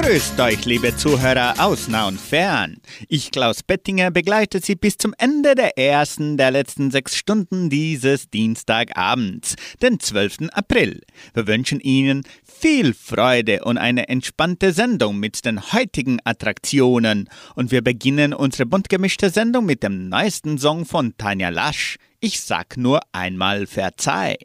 Grüßt 0.00 0.38
euch, 0.38 0.64
liebe 0.64 0.96
Zuhörer 0.96 1.54
aus 1.58 1.88
nah 1.88 2.06
und 2.06 2.20
fern. 2.20 2.76
Ich, 3.08 3.32
Klaus 3.32 3.64
Bettinger, 3.64 4.12
begleite 4.12 4.60
Sie 4.60 4.76
bis 4.76 4.96
zum 4.96 5.12
Ende 5.18 5.56
der 5.56 5.76
ersten 5.76 6.36
der 6.36 6.52
letzten 6.52 6.92
sechs 6.92 7.16
Stunden 7.16 7.68
dieses 7.68 8.30
Dienstagabends, 8.30 9.56
den 9.82 9.98
12. 9.98 10.50
April. 10.52 11.00
Wir 11.34 11.48
wünschen 11.48 11.80
Ihnen 11.80 12.22
viel 12.44 12.94
Freude 12.94 13.64
und 13.64 13.76
eine 13.76 14.08
entspannte 14.08 14.72
Sendung 14.72 15.18
mit 15.18 15.44
den 15.44 15.72
heutigen 15.72 16.20
Attraktionen. 16.22 17.28
Und 17.56 17.72
wir 17.72 17.82
beginnen 17.82 18.32
unsere 18.32 18.66
bunt 18.66 18.88
gemischte 18.88 19.30
Sendung 19.30 19.66
mit 19.66 19.82
dem 19.82 20.08
neuesten 20.08 20.58
Song 20.58 20.86
von 20.86 21.14
Tanja 21.18 21.48
Lasch. 21.48 21.96
Ich 22.20 22.40
sag 22.40 22.76
nur 22.76 23.00
einmal 23.10 23.66
Verzeih. 23.66 24.36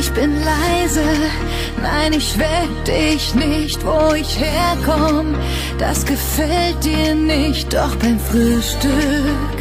Ich 0.00 0.10
bin 0.12 0.32
leise, 0.42 1.04
nein, 1.82 2.14
ich 2.14 2.38
weck 2.38 2.84
dich 2.86 3.34
nicht, 3.34 3.84
wo 3.84 4.14
ich 4.14 4.38
herkomm. 4.40 5.34
Das 5.78 6.06
gefällt 6.06 6.82
dir 6.82 7.14
nicht, 7.14 7.72
doch 7.74 7.94
beim 7.96 8.18
Frühstück 8.18 9.60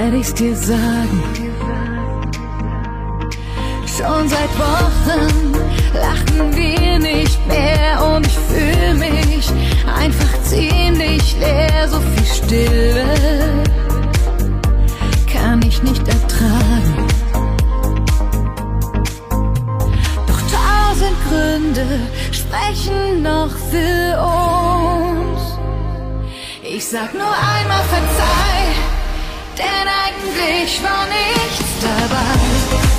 werde 0.00 0.16
ich's 0.16 0.32
dir 0.34 0.56
sagen. 0.56 1.22
Schon 3.86 4.28
seit 4.28 4.52
Wochen 4.58 5.52
lachen 5.92 6.56
wir 6.56 6.98
nicht 6.98 7.46
mehr 7.46 8.14
und 8.14 8.26
ich 8.26 8.38
fühle 8.48 8.94
mich 8.94 9.50
einfach 9.86 10.42
ziemlich 10.44 11.36
leer. 11.38 11.88
So 11.88 12.00
viel 12.00 12.26
Stille 12.26 13.04
kann 15.30 15.60
ich 15.62 15.82
nicht 15.82 16.06
ertragen. 16.08 17.09
Tausend 20.90 21.16
Gründe 21.28 21.86
sprechen 22.32 23.22
noch 23.22 23.50
für 23.70 24.18
uns. 24.20 25.40
Ich 26.62 26.84
sag 26.86 27.14
nur 27.14 27.22
einmal 27.22 27.84
verzeih, 27.84 28.74
denn 29.56 29.88
eigentlich 29.88 30.82
war 30.82 31.06
nichts 31.06 31.70
dabei. 31.80 32.89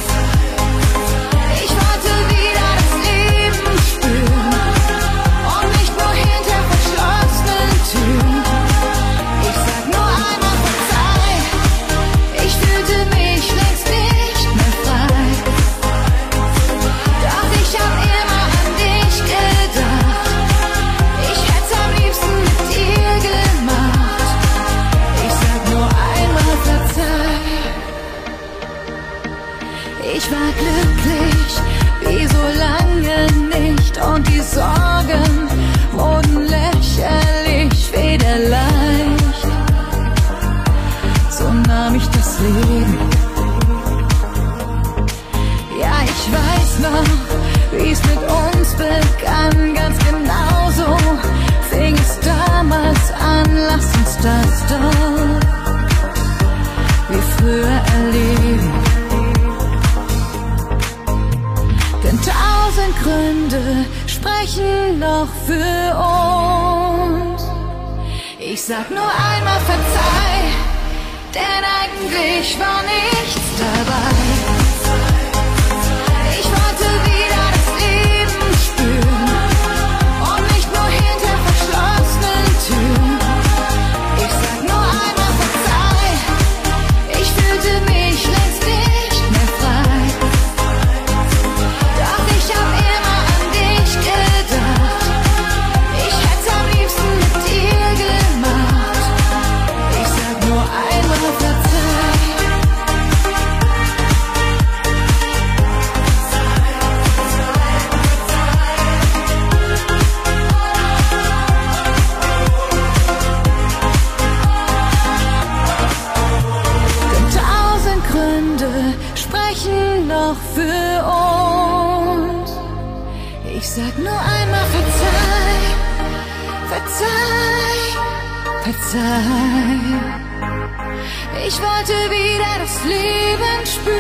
Ich 131.53 131.59
wollte 131.61 131.91
wieder 132.09 132.59
das 132.61 132.81
Leben 132.85 133.65
spüren 133.65 133.99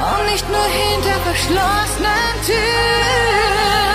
und 0.00 0.32
nicht 0.32 0.48
nur 0.48 0.64
hinter 0.64 1.20
verschlossenen 1.20 2.34
Türen. 2.46 3.93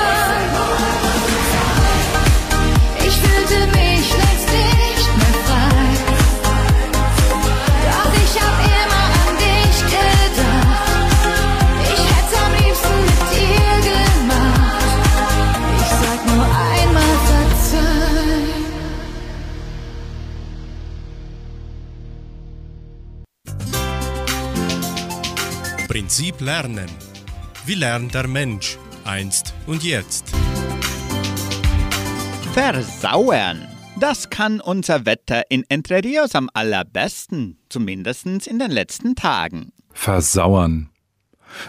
Lernen. 26.39 26.89
Wie 27.67 27.75
lernt 27.75 28.15
der 28.15 28.27
Mensch 28.27 28.79
einst 29.05 29.53
und 29.67 29.83
jetzt? 29.83 30.25
Versauern. 32.53 33.67
Das 33.99 34.31
kann 34.31 34.59
unser 34.59 35.05
Wetter 35.05 35.43
in 35.49 35.63
Entre 35.69 36.03
Rios 36.03 36.33
am 36.33 36.49
allerbesten, 36.51 37.59
zumindest 37.69 38.25
in 38.25 38.57
den 38.57 38.71
letzten 38.71 39.13
Tagen. 39.13 39.71
Versauern. 39.93 40.89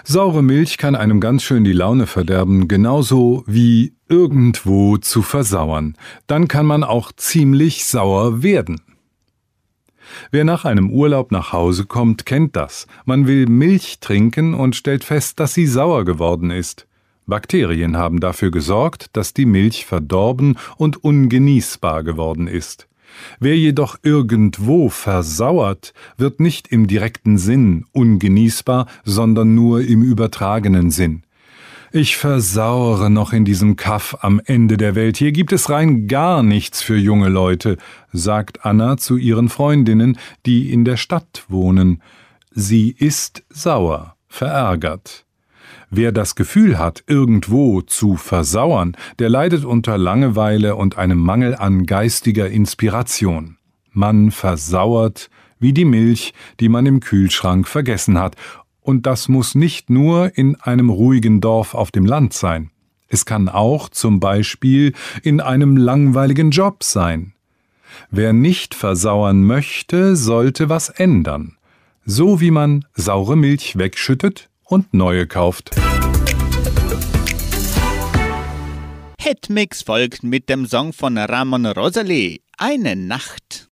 Saure 0.05 0.43
Milch 0.43 0.79
kann 0.79 0.97
einem 0.97 1.21
ganz 1.21 1.43
schön 1.43 1.65
die 1.65 1.75
Laune 1.75 2.07
verderben, 2.07 2.67
genauso 2.67 3.45
wie 3.47 3.95
irgendwo 4.09 4.97
zu 4.97 5.21
versauern. 5.21 5.97
Dann 6.27 6.49
kann 6.49 6.65
man 6.65 6.83
auch 6.83 7.13
ziemlich 7.13 7.85
sauer 7.85 8.43
werden. 8.43 8.81
Wer 10.31 10.45
nach 10.45 10.65
einem 10.65 10.91
Urlaub 10.91 11.33
nach 11.33 11.53
Hause 11.53 11.87
kommt, 11.87 12.27
kennt 12.27 12.57
das. 12.57 12.87
Man 13.05 13.27
will 13.27 13.47
Milch 13.47 13.99
trinken 14.01 14.55
und 14.55 14.77
stellt 14.77 15.05
fest, 15.05 15.41
dass 15.41 15.55
sie 15.55 15.67
sauer 15.67 16.05
geworden 16.05 16.51
ist. 16.51 16.87
Bakterien 17.27 17.97
haben 17.97 18.21
dafür 18.21 18.51
gesorgt, 18.51 19.07
dass 19.13 19.35
die 19.35 19.47
Milch 19.47 19.87
verdorben 19.87 20.59
und 20.77 21.03
ungenießbar 21.05 22.03
geworden 22.03 22.49
ist. 22.49 22.89
Wer 23.39 23.57
jedoch 23.57 23.97
irgendwo 24.03 24.89
versauert, 24.89 25.93
wird 26.17 26.41
nicht 26.41 26.69
im 26.69 26.87
direkten 26.87 27.39
Sinn 27.39 27.85
ungenießbar, 27.93 28.87
sondern 29.05 29.55
nur 29.55 29.81
im 29.83 30.03
übertragenen 30.03 30.91
Sinn. 30.91 31.23
Ich 31.93 32.17
versauere 32.17 33.11
noch 33.11 33.33
in 33.33 33.45
diesem 33.45 33.75
Kaff 33.75 34.19
am 34.21 34.41
Ende 34.45 34.77
der 34.77 34.95
Welt. 34.95 35.17
Hier 35.17 35.33
gibt 35.33 35.51
es 35.51 35.71
rein 35.71 36.07
gar 36.07 36.45
nichts 36.45 36.83
für 36.83 36.97
junge 36.97 37.29
Leute, 37.29 37.79
sagt 38.13 38.65
Anna 38.65 38.97
zu 38.97 39.17
ihren 39.17 39.49
Freundinnen, 39.49 40.17
die 40.47 40.73
in 40.73 40.85
der 40.85 40.97
Stadt 40.97 41.45
wohnen. 41.49 42.01
Sie 42.53 42.95
ist 42.97 43.43
sauer, 43.51 44.15
verärgert. 44.29 45.27
Wer 45.91 46.13
das 46.13 46.37
Gefühl 46.37 46.79
hat, 46.79 47.03
irgendwo 47.09 47.81
zu 47.81 48.15
versauern, 48.15 48.97
der 49.19 49.29
leidet 49.29 49.65
unter 49.65 49.99
Langeweile 49.99 50.77
und 50.77 50.97
einem 50.97 51.19
Mangel 51.19 51.57
an 51.57 51.87
geistiger 51.87 52.49
Inspiration. 52.49 53.57
Man 53.91 54.31
versauert 54.31 55.29
wie 55.61 55.73
die 55.73 55.85
Milch, 55.85 56.35
die 56.59 56.69
man 56.69 56.87
im 56.87 57.01
Kühlschrank 57.01 57.69
vergessen 57.69 58.19
hat, 58.19 58.37
und 58.81 59.07
das 59.07 59.29
muss 59.29 59.55
nicht 59.55 59.91
nur 59.91 60.37
in 60.37 60.57
einem 60.57 60.91
ruhigen 60.91 61.41
Dorf 61.41 61.75
auf 61.75 61.91
dem 61.91 62.07
Land 62.07 62.33
sein. 62.33 62.71
Es 63.09 63.25
kann 63.25 63.49
auch 63.49 63.89
zum 63.89 64.21
Beispiel 64.21 64.93
in 65.23 65.41
einem 65.41 65.77
langweiligen 65.77 66.51
Job 66.51 66.85
sein. 66.85 67.35
Wer 68.11 68.33
nicht 68.33 68.75
versauern 68.75 69.43
möchte, 69.45 70.15
sollte 70.17 70.69
was 70.69 70.89
ändern. 70.89 71.57
So 72.05 72.41
wie 72.41 72.51
man 72.51 72.85
saure 72.95 73.37
Milch 73.37 73.77
wegschüttet 73.77 74.49
und 74.65 74.95
neue 74.95 75.27
kauft. 75.27 75.71
Hitmix 79.19 79.83
folgt 79.83 80.23
mit 80.23 80.49
dem 80.49 80.67
Song 80.67 80.93
von 80.93 81.19
Ramon 81.19 81.67
Rosalie, 81.67 82.41
Eine 82.57 82.97
Nacht. 82.97 83.70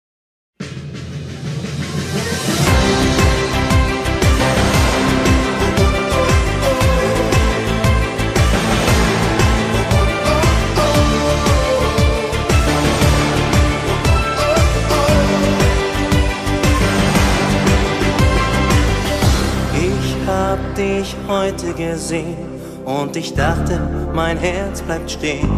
Dich 20.98 21.14
heute 21.28 21.72
gesehen 21.74 22.36
und 22.84 23.14
ich 23.16 23.32
dachte, 23.34 23.80
mein 24.12 24.36
Herz 24.36 24.82
bleibt 24.82 25.10
stehen. 25.10 25.48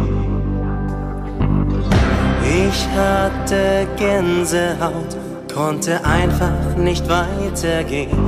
Ich 2.44 2.86
hatte 2.96 3.86
Gänsehaut, 3.96 5.16
konnte 5.54 6.04
einfach 6.04 6.76
nicht 6.76 7.08
weitergehen. 7.08 8.18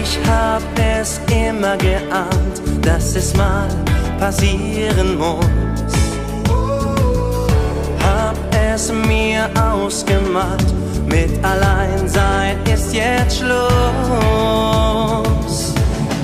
Ich 0.00 0.18
hab 0.28 0.62
es 0.98 1.20
immer 1.30 1.76
geahnt, 1.76 2.56
dass 2.82 3.14
es 3.14 3.36
mal 3.36 3.68
passieren 4.18 5.18
muss. 5.18 5.46
Hab 8.04 8.36
es 8.72 8.92
mir 8.92 9.48
ausgemalt 9.54 10.72
mit 11.12 11.44
Alleinsein 11.44 12.56
ist 12.72 12.94
jetzt 12.94 13.38
Schluss. 13.38 13.62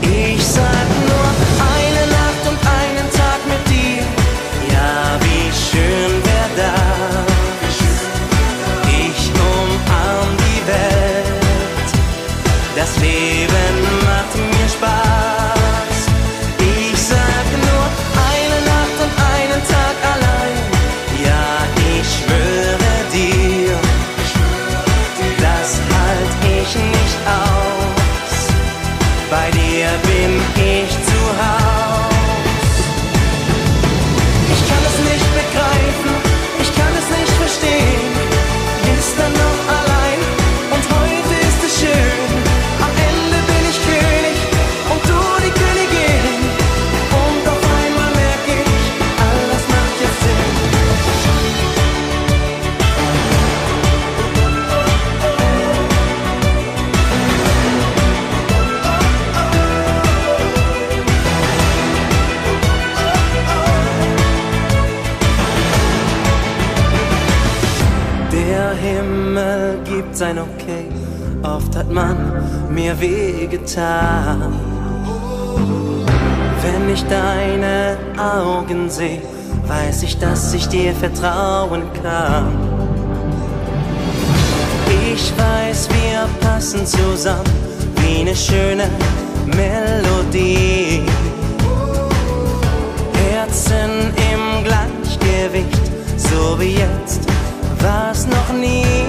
Ich 0.01 0.43
sag 0.43 0.89
nur 1.07 1.48
weiß 79.99 80.05
ich, 80.05 80.19
dass 80.19 80.55
ich 80.55 80.69
dir 80.69 80.95
vertrauen 80.95 81.83
kann. 82.03 82.53
Ich 85.13 85.33
weiß, 85.37 85.89
wir 85.89 86.29
passen 86.41 86.87
zusammen 86.87 87.43
wie 87.97 88.21
eine 88.21 88.37
schöne 88.37 88.89
Melodie. 89.47 91.03
Herzen 93.33 94.15
im 94.33 94.63
Gleichgewicht, 94.63 95.83
so 96.17 96.61
wie 96.61 96.77
jetzt 96.77 97.23
war's 97.81 98.27
noch 98.29 98.53
nie. 98.57 99.08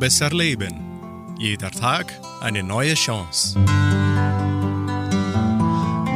Besser 0.00 0.30
leben. 0.30 1.36
Jeder 1.38 1.70
Tag 1.70 2.18
eine 2.40 2.62
neue 2.62 2.94
Chance. 2.94 3.58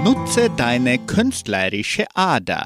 Nutze 0.02 0.48
deine 0.56 0.98
künstlerische 0.98 2.06
Ader. 2.14 2.64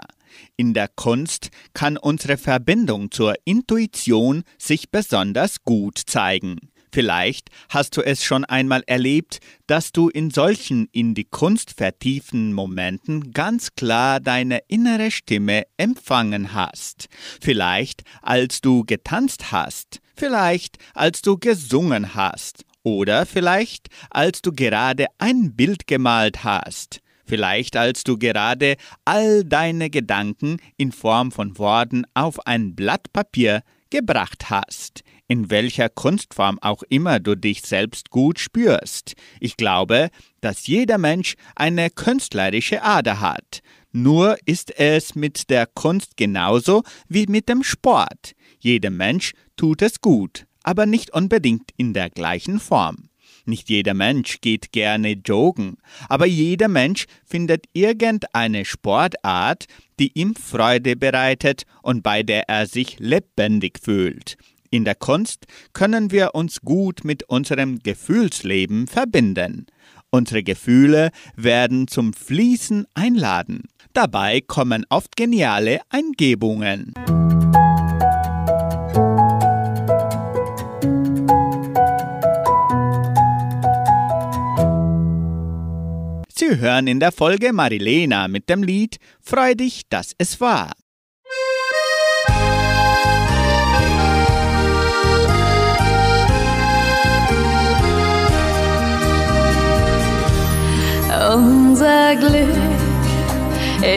In 0.56 0.74
der 0.74 0.86
Kunst 0.86 1.48
kann 1.74 1.96
unsere 1.96 2.36
Verbindung 2.36 3.10
zur 3.10 3.34
Intuition 3.44 4.44
sich 4.58 4.90
besonders 4.90 5.64
gut 5.64 5.98
zeigen. 6.06 6.70
Vielleicht 6.92 7.48
hast 7.68 7.96
du 7.96 8.02
es 8.02 8.22
schon 8.22 8.44
einmal 8.44 8.82
erlebt, 8.86 9.40
dass 9.66 9.90
du 9.90 10.08
in 10.08 10.30
solchen 10.30 10.88
in 10.92 11.14
die 11.14 11.24
Kunst 11.24 11.72
vertieften 11.72 12.52
Momenten 12.52 13.32
ganz 13.32 13.74
klar 13.74 14.20
deine 14.20 14.60
innere 14.68 15.10
Stimme 15.10 15.64
empfangen 15.76 16.54
hast. 16.54 17.08
Vielleicht 17.40 18.04
als 18.22 18.60
du 18.60 18.84
getanzt 18.84 19.50
hast, 19.50 20.00
vielleicht 20.18 20.78
als 20.94 21.22
du 21.22 21.38
gesungen 21.38 22.14
hast 22.14 22.64
oder 22.82 23.26
vielleicht 23.26 23.88
als 24.10 24.42
du 24.42 24.52
gerade 24.52 25.06
ein 25.18 25.54
Bild 25.54 25.86
gemalt 25.86 26.44
hast. 26.44 27.00
Vielleicht 27.24 27.76
als 27.76 28.04
du 28.04 28.16
gerade 28.18 28.76
all 29.04 29.44
deine 29.44 29.90
Gedanken 29.90 30.58
in 30.76 30.92
Form 30.92 31.30
von 31.30 31.58
Worten 31.58 32.04
auf 32.14 32.46
ein 32.46 32.74
Blatt 32.74 33.12
Papier 33.12 33.62
gebracht 33.90 34.48
hast, 34.48 35.02
in 35.28 35.50
welcher 35.50 35.90
Kunstform 35.90 36.58
auch 36.60 36.82
immer 36.88 37.20
du 37.20 37.34
dich 37.34 37.62
selbst 37.62 38.10
gut 38.10 38.38
spürst. 38.38 39.14
Ich 39.40 39.56
glaube, 39.56 40.08
dass 40.40 40.66
jeder 40.66 40.96
Mensch 40.96 41.34
eine 41.54 41.90
künstlerische 41.90 42.82
Ader 42.82 43.20
hat. 43.20 43.60
Nur 43.92 44.36
ist 44.46 44.78
es 44.78 45.14
mit 45.14 45.50
der 45.50 45.66
Kunst 45.66 46.16
genauso 46.16 46.82
wie 47.08 47.26
mit 47.26 47.48
dem 47.48 47.62
Sport. 47.62 48.32
Jeder 48.58 48.90
Mensch 48.90 49.32
tut 49.56 49.82
es 49.82 50.00
gut, 50.00 50.46
aber 50.62 50.86
nicht 50.86 51.12
unbedingt 51.12 51.70
in 51.76 51.94
der 51.94 52.10
gleichen 52.10 52.58
Form. 52.58 53.08
Nicht 53.44 53.70
jeder 53.70 53.94
Mensch 53.94 54.42
geht 54.42 54.72
gerne 54.72 55.12
joggen, 55.12 55.78
aber 56.08 56.26
jeder 56.26 56.68
Mensch 56.68 57.06
findet 57.24 57.64
irgendeine 57.72 58.66
Sportart, 58.66 59.64
die 59.98 60.12
ihm 60.12 60.34
Freude 60.34 60.96
bereitet 60.96 61.62
und 61.82 62.02
bei 62.02 62.22
der 62.22 62.48
er 62.48 62.66
sich 62.66 62.98
lebendig 62.98 63.78
fühlt. 63.82 64.36
In 64.70 64.84
der 64.84 64.94
Kunst 64.94 65.46
können 65.72 66.10
wir 66.10 66.34
uns 66.34 66.60
gut 66.60 67.04
mit 67.04 67.22
unserem 67.22 67.78
Gefühlsleben 67.78 68.86
verbinden. 68.86 69.66
Unsere 70.10 70.42
Gefühle 70.42 71.10
werden 71.36 71.88
zum 71.88 72.12
Fließen 72.12 72.86
einladen. 72.92 73.62
Dabei 73.94 74.42
kommen 74.42 74.84
oft 74.90 75.16
geniale 75.16 75.80
Eingebungen. 75.88 76.92
Sie 86.48 86.60
hören 86.60 86.86
in 86.86 86.98
der 86.98 87.12
Folge 87.12 87.52
Marilena 87.52 88.26
mit 88.26 88.48
dem 88.48 88.62
Lied 88.62 88.98
Freu 89.20 89.54
dich, 89.54 89.82
dass 89.90 90.14
es 90.16 90.40
war. 90.40 90.72
Unser 101.34 102.16
Glück 102.16 102.48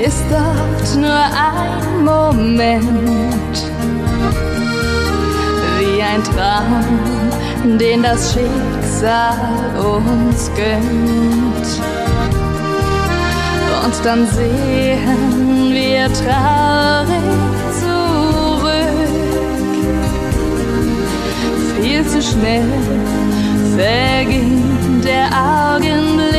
ist 0.04 0.26
oft 0.32 0.96
nur 0.98 1.10
ein 1.10 2.04
Moment, 2.04 3.64
wie 5.80 6.02
ein 6.02 6.24
Traum, 6.24 7.78
den 7.78 8.04
das 8.04 8.34
Schicksal 8.34 9.78
uns 9.78 10.52
gönnt 10.56 11.91
und 13.84 14.06
dann 14.06 14.28
sehen 14.28 15.74
wir 15.74 16.06
traurig 16.14 17.24
zurück. 17.82 19.02
Viel 21.82 22.06
zu 22.08 22.22
schnell 22.22 22.66
verging 23.78 25.02
der 25.04 25.28
Augenblick. 25.76 26.31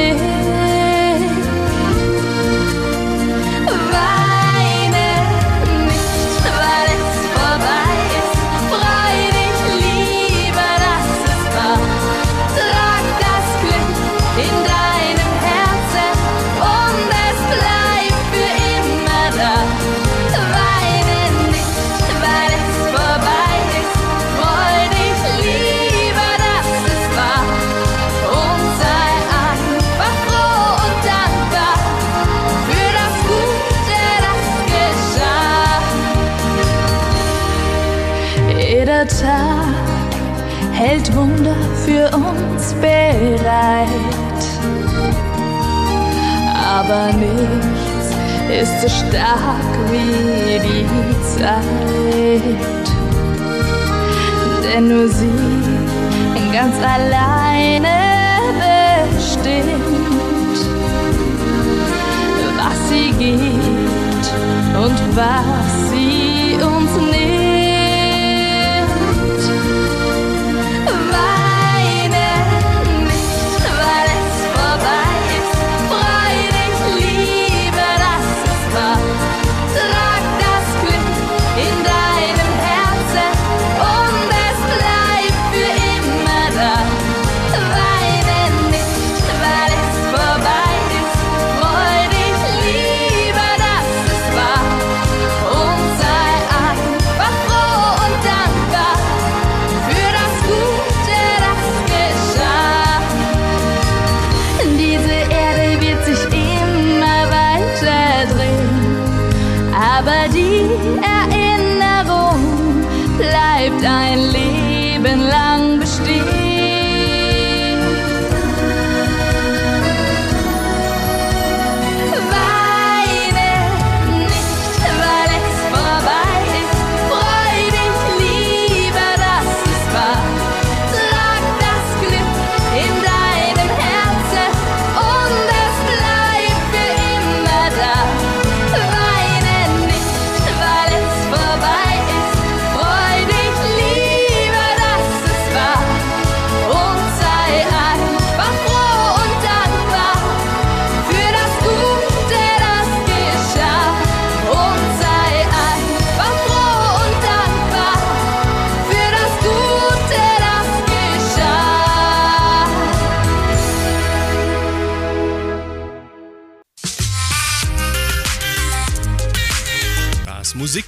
Aber 46.84 47.12
nichts 47.12 48.08
ist 48.50 48.82
so 48.82 48.88
stark 48.88 49.72
wie 49.88 50.58
die 50.58 50.86
Zeit. 51.38 52.86
Denn 54.64 54.88
nur 54.88 55.06
sie 55.08 55.30
ganz 56.52 56.74
alleine 56.82 57.94
bestimmt, 59.14 60.58
was 62.56 62.88
sie 62.88 63.12
gibt 63.16 64.26
und 64.76 65.16
was 65.16 65.90
sie 65.90 66.56
uns 66.56 66.90
nimmt. 66.96 67.31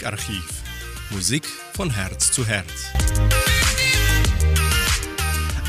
Musikarchiv. 0.04 0.62
Musik 1.10 1.46
von 1.72 1.88
Herz 1.90 2.30
zu 2.30 2.46
Herz. 2.46 2.92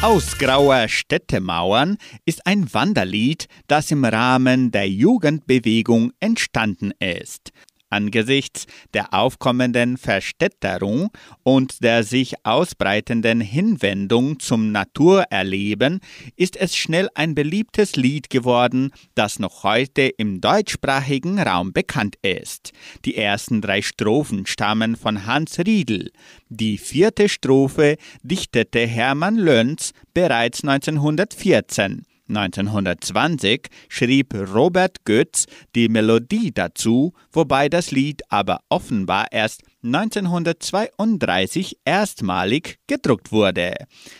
Aus 0.01 0.37
grauer 0.37 0.89
Städtemauern 0.89 1.97
ist 2.25 2.45
ein 2.45 2.73
Wanderlied, 2.73 3.47
das 3.67 3.91
im 3.91 4.03
Rahmen 4.03 4.71
der 4.71 4.89
Jugendbewegung 4.89 6.11
entstanden 6.19 6.91
ist. 6.99 7.51
Angesichts 7.95 8.65
der 8.93 9.13
aufkommenden 9.13 9.95
Verstädterung 9.95 11.11
und 11.43 11.81
der 11.81 12.03
sich 12.03 12.33
ausbreitenden 12.43 13.39
Hinwendung 13.39 14.37
zum 14.39 14.73
Naturerleben 14.73 16.01
ist 16.35 16.57
es 16.57 16.75
schnell 16.75 17.07
ein 17.15 17.35
beliebtes 17.35 17.95
Lied 17.95 18.29
geworden, 18.29 18.91
das 19.15 19.39
noch 19.39 19.63
heute 19.63 20.01
im 20.01 20.41
deutschsprachigen 20.41 21.39
Raum 21.39 21.71
bekannt 21.71 22.17
ist. 22.21 22.73
Die 23.05 23.15
ersten 23.15 23.61
drei 23.61 23.81
Strophen 23.81 24.45
stammen 24.45 24.97
von 24.97 25.25
Hans 25.25 25.57
Riedel. 25.59 26.11
Die 26.49 26.77
vierte 26.77 27.29
Strophe 27.29 27.95
dichtete 28.23 28.85
Hermann 28.85 29.37
Lönz 29.37 29.93
bereits 30.13 30.65
1914. 30.65 32.05
1920 32.27 33.67
schrieb 33.89 34.34
Robert 34.34 35.05
Götz 35.05 35.46
die 35.75 35.89
Melodie 35.89 36.51
dazu, 36.53 37.13
wobei 37.32 37.70
das 37.70 37.91
Lied 37.91 38.22
aber 38.29 38.60
offenbar 38.70 39.27
erst 39.32 39.62
1932 39.84 41.77
erstmalig 41.86 42.79
gedruckt 42.88 43.32
wurde. 43.32 43.75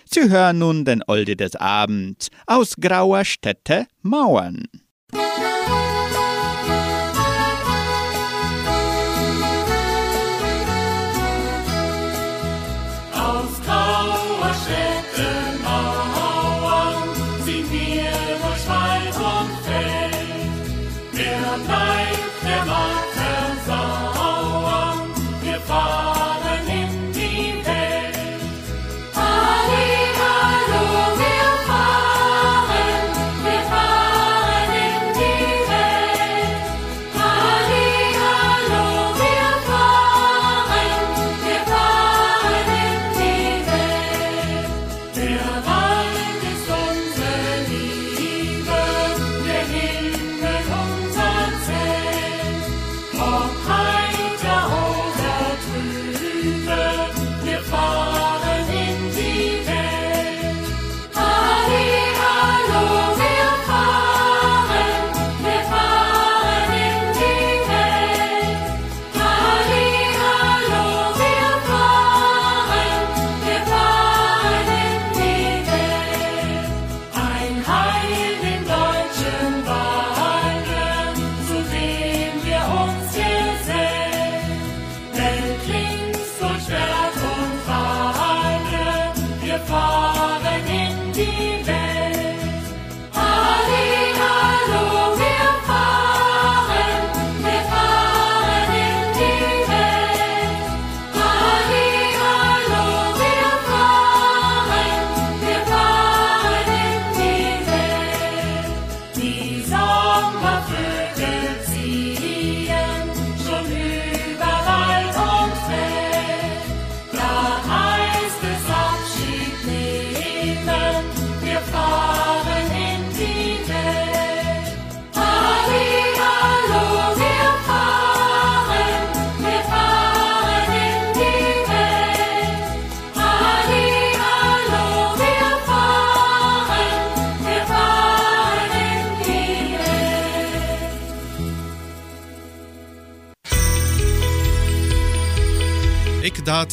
Sie 0.06 0.30
hören 0.30 0.60
nun 0.60 0.86
den 0.86 1.04
Olde 1.08 1.36
des 1.36 1.56
Abends 1.56 2.30
aus 2.46 2.76
grauer 2.80 3.26
Städte 3.26 3.88
Mauern. 4.02 4.66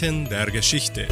Eckdaten 0.03 0.29
der 0.29 0.47
Geschichte. 0.51 1.07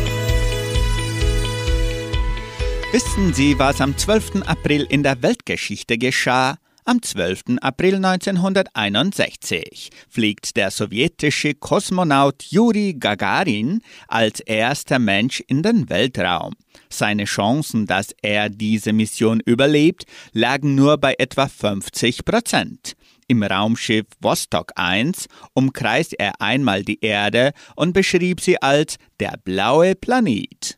Wissen 2.90 3.32
Sie, 3.32 3.56
was 3.56 3.80
am 3.80 3.96
12. 3.96 4.42
April 4.46 4.84
in 4.88 5.04
der 5.04 5.22
Weltgeschichte 5.22 5.96
geschah? 5.96 6.56
Am 6.84 7.00
12. 7.00 7.58
April 7.60 8.04
1961 8.04 9.90
fliegt 10.08 10.56
der 10.56 10.72
sowjetische 10.72 11.54
Kosmonaut 11.54 12.42
Juri 12.42 12.96
Gagarin 12.98 13.80
als 14.08 14.40
erster 14.40 14.98
Mensch 14.98 15.40
in 15.46 15.62
den 15.62 15.88
Weltraum. 15.88 16.54
Seine 16.88 17.26
Chancen, 17.26 17.86
dass 17.86 18.12
er 18.22 18.48
diese 18.48 18.92
Mission 18.92 19.38
überlebt, 19.38 20.04
lagen 20.32 20.74
nur 20.74 20.98
bei 20.98 21.14
etwa 21.16 21.46
50 21.46 22.24
Prozent. 22.24 22.96
Im 23.30 23.44
Raumschiff 23.44 24.06
Vostok 24.18 24.72
1 24.74 25.28
umkreist 25.54 26.18
er 26.18 26.40
einmal 26.40 26.82
die 26.82 26.98
Erde 27.00 27.52
und 27.76 27.92
beschrieb 27.92 28.40
sie 28.40 28.60
als 28.60 28.96
der 29.20 29.38
blaue 29.44 29.94
Planet. 29.94 30.76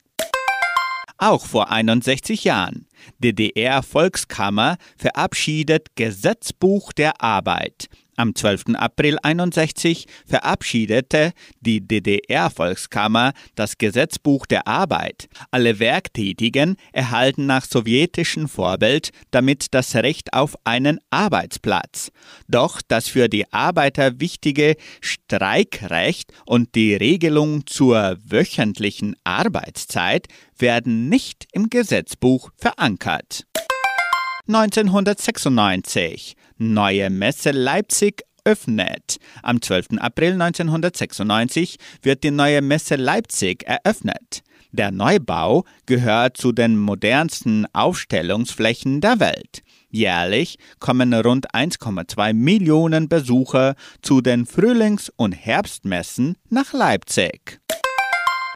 Auch 1.16 1.46
vor 1.46 1.70
61 1.70 2.44
Jahren. 2.44 2.86
DDR-Volkskammer 3.20 4.76
verabschiedet 4.98 5.96
Gesetzbuch 5.96 6.92
der 6.92 7.22
Arbeit. 7.22 7.88
Am 8.22 8.36
12. 8.36 8.76
April 8.76 9.18
61 9.20 10.06
verabschiedete 10.26 11.32
die 11.60 11.80
DDR-Volkskammer 11.80 13.32
das 13.56 13.78
Gesetzbuch 13.78 14.46
der 14.46 14.68
Arbeit. 14.68 15.28
Alle 15.50 15.80
Werktätigen 15.80 16.76
erhalten 16.92 17.46
nach 17.46 17.64
sowjetischem 17.64 18.46
Vorbild 18.46 19.10
damit 19.32 19.74
das 19.74 19.96
Recht 19.96 20.34
auf 20.34 20.54
einen 20.62 21.00
Arbeitsplatz. 21.10 22.12
Doch 22.46 22.80
das 22.86 23.08
für 23.08 23.28
die 23.28 23.52
Arbeiter 23.52 24.20
wichtige 24.20 24.76
Streikrecht 25.00 26.32
und 26.46 26.76
die 26.76 26.94
Regelung 26.94 27.66
zur 27.66 28.18
wöchentlichen 28.24 29.16
Arbeitszeit 29.24 30.28
werden 30.56 31.08
nicht 31.08 31.48
im 31.50 31.70
Gesetzbuch 31.70 32.50
verankert. 32.56 33.46
1996 34.48 36.34
Neue 36.58 37.10
Messe 37.10 37.52
Leipzig 37.52 38.22
öffnet. 38.44 39.18
Am 39.42 39.62
12. 39.62 39.98
April 39.98 40.32
1996 40.32 41.76
wird 42.02 42.24
die 42.24 42.32
neue 42.32 42.60
Messe 42.60 42.96
Leipzig 42.96 43.62
eröffnet. 43.64 44.42
Der 44.72 44.90
Neubau 44.90 45.64
gehört 45.86 46.36
zu 46.36 46.50
den 46.50 46.76
modernsten 46.76 47.66
Aufstellungsflächen 47.72 49.00
der 49.00 49.20
Welt. 49.20 49.62
Jährlich 49.90 50.58
kommen 50.80 51.14
rund 51.14 51.54
1,2 51.54 52.32
Millionen 52.32 53.08
Besucher 53.08 53.76
zu 54.00 54.22
den 54.22 54.46
Frühlings- 54.46 55.12
und 55.14 55.32
Herbstmessen 55.32 56.36
nach 56.48 56.72
Leipzig. 56.72 57.60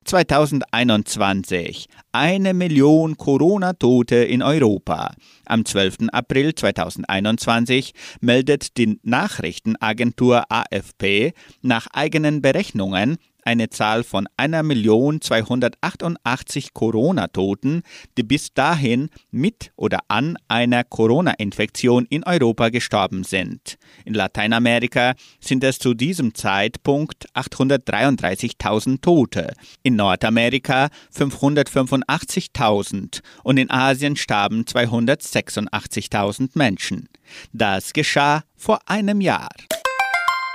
2021 0.06 1.88
eine 2.12 2.54
Million 2.54 3.16
Corona-Tote 3.16 4.16
in 4.16 4.40
Europa. 4.40 5.12
Am 5.44 5.64
12. 5.64 6.08
April 6.12 6.54
2021 6.54 7.92
meldet 8.20 8.76
die 8.76 9.00
Nachrichtenagentur 9.02 10.44
AFP 10.48 11.32
nach 11.60 11.88
eigenen 11.92 12.40
Berechnungen 12.40 13.18
eine 13.46 13.70
Zahl 13.70 14.04
von 14.04 14.28
1.288 14.36 16.74
Corona-Toten, 16.74 17.80
die 18.18 18.22
bis 18.22 18.52
dahin 18.52 19.08
mit 19.30 19.72
oder 19.76 20.00
an 20.08 20.36
einer 20.48 20.84
Corona-Infektion 20.84 22.04
in 22.10 22.24
Europa 22.24 22.68
gestorben 22.68 23.24
sind. 23.24 23.78
In 24.04 24.12
Lateinamerika 24.14 25.14
sind 25.40 25.64
es 25.64 25.78
zu 25.78 25.94
diesem 25.94 26.34
Zeitpunkt 26.34 27.24
833.000 27.34 29.00
Tote, 29.00 29.54
in 29.82 29.96
Nordamerika 29.96 30.90
585.000 31.14 33.22
und 33.44 33.56
in 33.58 33.70
Asien 33.70 34.16
starben 34.16 34.64
286.000 34.64 36.50
Menschen. 36.54 37.08
Das 37.52 37.92
geschah 37.92 38.42
vor 38.56 38.80
einem 38.86 39.20
Jahr. 39.20 39.50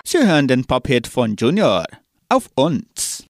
Sie 0.03 0.17
hören 0.17 0.47
den 0.47 0.65
Pop-Hit 0.65 1.05
von 1.07 1.35
Junior 1.35 1.85
auf 2.31 2.49
uns. 2.55 3.25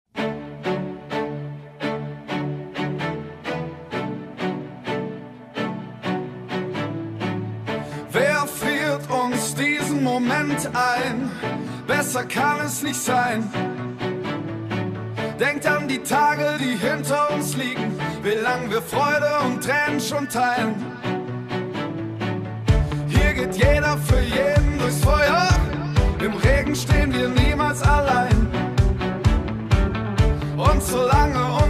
Wer 8.11 8.45
führt 8.45 9.09
uns 9.09 9.55
diesen 9.55 10.03
Moment 10.03 10.69
ein? 10.73 11.31
Besser 11.87 12.25
kann 12.25 12.59
es 12.63 12.83
nicht 12.83 13.01
sein. 13.01 13.49
Denkt 15.39 15.65
an 15.65 15.87
die 15.87 16.03
Tage, 16.03 16.57
die 16.59 16.75
hinter 16.75 17.33
uns 17.33 17.57
liegen, 17.57 17.97
wie 18.21 18.39
lang 18.43 18.69
wir 18.69 18.83
Freude 18.83 19.31
und 19.45 19.63
Tränen 19.63 19.99
schon 19.99 20.29
teilen. 20.29 20.75
Hier 23.07 23.33
geht 23.33 23.55
jeder 23.55 23.97
für 23.97 24.19
jeden 24.19 24.77
durchs 24.77 24.99
Feuer, 25.03 25.49
im 26.23 26.33
Regen 26.33 26.75
stehen 26.75 27.11
wir 27.11 27.29
niemals 27.29 27.81
allein. 27.81 28.40
und 30.71 30.81
solange 30.83 31.60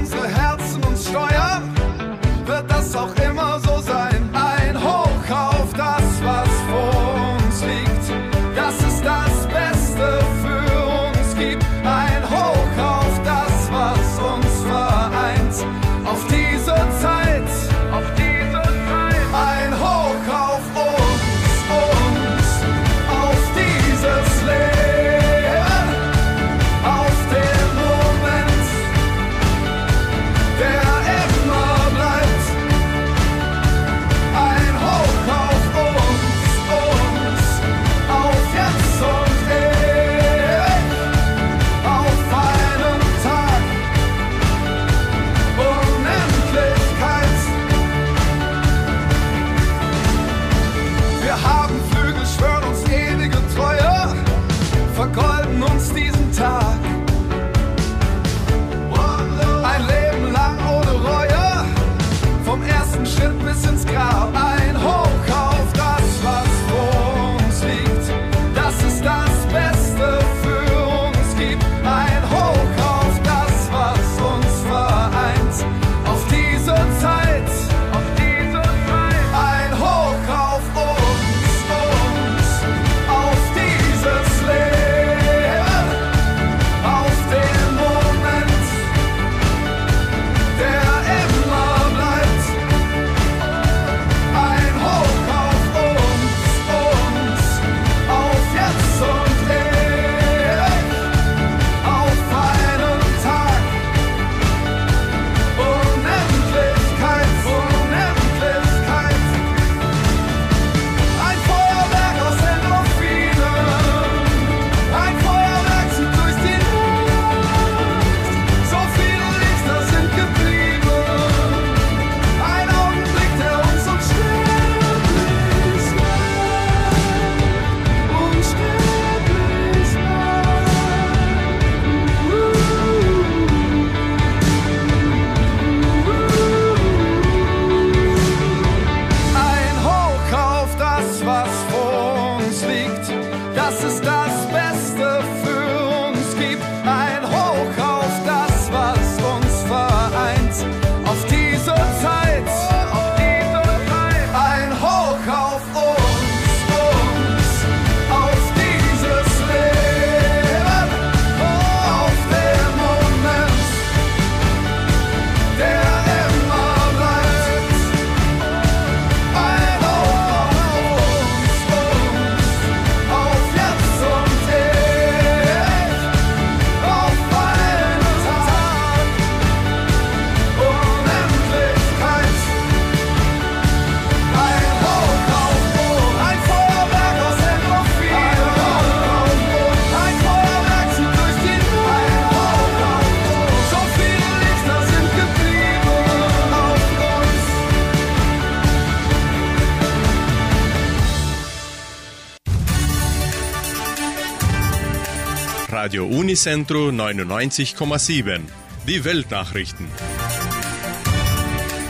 Radio 205.84 206.06
Unicentro 206.06 206.89
99,7. 206.89 208.41
Die 208.88 209.04
Weltnachrichten. 209.04 209.88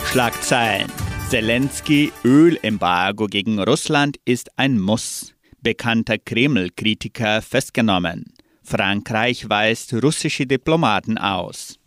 Schlagzeilen. 0.09 0.89
Zelensky 1.29 2.13
Ölembargo 2.23 3.27
gegen 3.27 3.59
Russland 3.59 4.15
ist 4.23 4.57
ein 4.57 4.79
Muss. 4.79 5.33
Bekannter 5.59 6.17
Kreml-Kritiker 6.17 7.41
festgenommen. 7.41 8.33
Frankreich 8.63 9.49
weist 9.49 9.93
russische 10.01 10.47
Diplomaten 10.47 11.17
aus. 11.17 11.77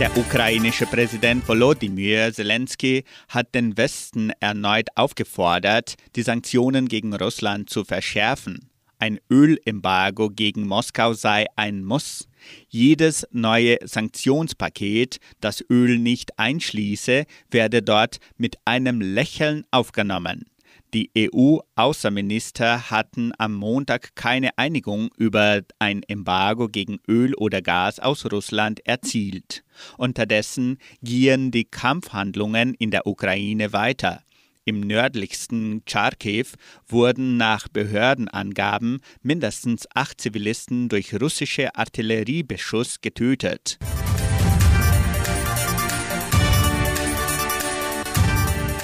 Der 0.00 0.16
ukrainische 0.16 0.86
Präsident 0.86 1.46
Volodymyr 1.46 2.32
Zelensky 2.32 3.04
hat 3.28 3.54
den 3.54 3.76
Westen 3.76 4.32
erneut 4.40 4.88
aufgefordert, 4.96 5.94
die 6.16 6.22
Sanktionen 6.22 6.88
gegen 6.88 7.14
Russland 7.14 7.70
zu 7.70 7.84
verschärfen. 7.84 8.70
Ein 8.98 9.20
Ölembargo 9.30 10.30
gegen 10.30 10.66
Moskau 10.66 11.12
sei 11.14 11.46
ein 11.54 11.84
Muss. 11.84 12.28
Jedes 12.68 13.24
neue 13.30 13.78
Sanktionspaket, 13.84 15.18
das 15.40 15.64
Öl 15.70 15.98
nicht 15.98 16.40
einschließe, 16.40 17.24
werde 17.50 17.82
dort 17.82 18.18
mit 18.36 18.56
einem 18.64 19.00
Lächeln 19.00 19.64
aufgenommen. 19.70 20.46
Die 20.94 21.10
EU-Außenminister 21.18 22.88
hatten 22.88 23.32
am 23.36 23.52
Montag 23.52 24.14
keine 24.14 24.56
Einigung 24.58 25.08
über 25.16 25.62
ein 25.80 26.04
Embargo 26.04 26.68
gegen 26.68 27.00
Öl 27.08 27.34
oder 27.34 27.62
Gas 27.62 27.98
aus 27.98 28.30
Russland 28.30 28.78
erzielt. 28.86 29.64
Unterdessen 29.98 30.78
gehen 31.02 31.50
die 31.50 31.64
Kampfhandlungen 31.64 32.74
in 32.74 32.92
der 32.92 33.08
Ukraine 33.08 33.72
weiter. 33.72 34.22
Im 34.64 34.78
nördlichsten 34.78 35.82
Charkiw 35.84 36.46
wurden 36.86 37.38
nach 37.38 37.66
Behördenangaben 37.66 39.00
mindestens 39.20 39.88
acht 39.94 40.20
Zivilisten 40.20 40.88
durch 40.88 41.12
russische 41.20 41.74
Artilleriebeschuss 41.74 43.00
getötet. 43.00 43.80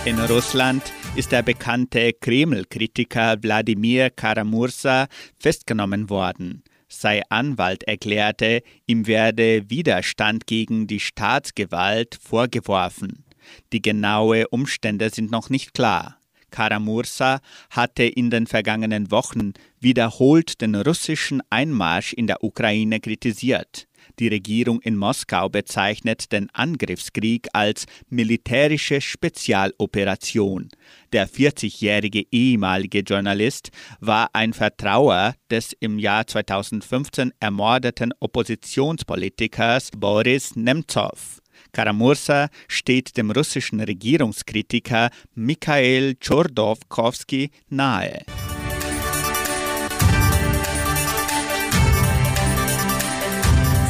In 0.05 0.19
Russland 0.19 0.93
ist 1.21 1.33
der 1.33 1.43
bekannte 1.43 2.15
Kreml-Kritiker 2.15 3.43
Wladimir 3.43 4.09
Karamursa 4.09 5.07
festgenommen 5.39 6.09
worden. 6.09 6.63
Sein 6.89 7.25
Anwalt 7.29 7.83
erklärte, 7.83 8.63
ihm 8.87 9.07
werde 9.07 9.69
Widerstand 9.69 10.47
gegen 10.47 10.87
die 10.87 10.99
Staatsgewalt 10.99 12.19
vorgeworfen. 12.23 13.27
Die 13.71 13.83
genauen 13.83 14.47
Umstände 14.51 15.11
sind 15.11 15.31
noch 15.31 15.51
nicht 15.51 15.75
klar. 15.75 16.17
Karamursa 16.51 17.41
hatte 17.69 18.05
in 18.05 18.31
den 18.31 18.47
vergangenen 18.47 19.11
Wochen 19.11 19.53
wiederholt 19.79 20.63
den 20.63 20.75
russischen 20.75 21.43
Einmarsch 21.51 22.15
in 22.15 22.29
der 22.29 22.43
Ukraine 22.43 22.99
kritisiert. 22.99 23.89
Die 24.21 24.29
Regierung 24.29 24.83
in 24.83 24.97
Moskau 24.97 25.49
bezeichnet 25.49 26.31
den 26.31 26.51
Angriffskrieg 26.53 27.49
als 27.55 27.87
militärische 28.11 29.01
Spezialoperation. 29.01 30.69
Der 31.15 31.27
40-jährige 31.27 32.25
ehemalige 32.31 33.01
Journalist 33.01 33.71
war 34.01 34.29
ein 34.35 34.53
Vertrauer 34.53 35.35
des 35.51 35.73
im 35.81 35.99
Jahr 35.99 36.27
2015 36.27 37.33
ermordeten 37.41 38.13
Oppositionspolitikers 38.21 39.91
Boris 39.97 40.55
Nemtsov. 40.55 41.41
Karamursa 41.73 42.51
steht 42.69 43.17
dem 43.17 43.31
russischen 43.31 43.81
Regierungskritiker 43.81 45.09
Mikhail 45.35 46.15
Chodorkowski 46.17 47.51
nahe. 47.71 48.21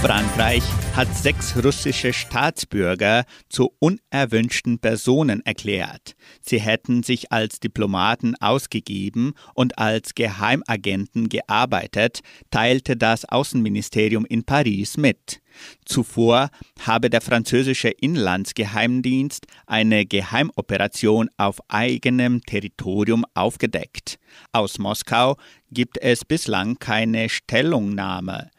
Frankreich 0.02 0.62
hat 0.96 1.14
sechs 1.14 1.54
russische 1.62 2.14
Staatsbürger 2.14 3.24
zu 3.50 3.74
unerwünschten 3.80 4.78
Personen 4.78 5.44
erklärt. 5.44 6.14
Sie 6.40 6.58
hätten 6.58 7.02
sich 7.02 7.32
als 7.32 7.60
Diplomaten 7.60 8.34
ausgegeben 8.40 9.34
und 9.52 9.78
als 9.78 10.14
Geheimagenten 10.14 11.28
gearbeitet, 11.28 12.20
teilte 12.50 12.96
das 12.96 13.26
Außenministerium 13.26 14.24
in 14.24 14.42
Paris 14.42 14.96
mit. 14.96 15.42
Zuvor 15.84 16.48
habe 16.80 17.10
der 17.10 17.20
französische 17.20 17.88
Inlandsgeheimdienst 17.88 19.46
eine 19.66 20.06
Geheimoperation 20.06 21.28
auf 21.36 21.58
eigenem 21.68 22.40
Territorium 22.42 23.26
aufgedeckt. 23.34 24.18
Aus 24.52 24.78
Moskau 24.78 25.36
gibt 25.70 25.98
es 25.98 26.24
bislang 26.24 26.78
keine 26.78 27.28
Stellungnahme. 27.28 28.50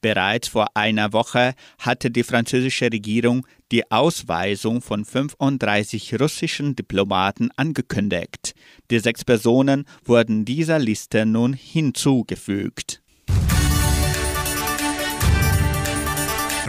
Bereits 0.00 0.48
vor 0.48 0.68
einer 0.74 1.12
Woche 1.12 1.54
hatte 1.78 2.10
die 2.10 2.22
französische 2.22 2.86
Regierung 2.86 3.46
die 3.72 3.90
Ausweisung 3.90 4.80
von 4.80 5.04
35 5.04 6.18
russischen 6.20 6.76
Diplomaten 6.76 7.50
angekündigt. 7.56 8.54
Die 8.90 8.98
sechs 8.98 9.24
Personen 9.24 9.84
wurden 10.04 10.44
dieser 10.44 10.78
Liste 10.78 11.26
nun 11.26 11.52
hinzugefügt. 11.52 13.02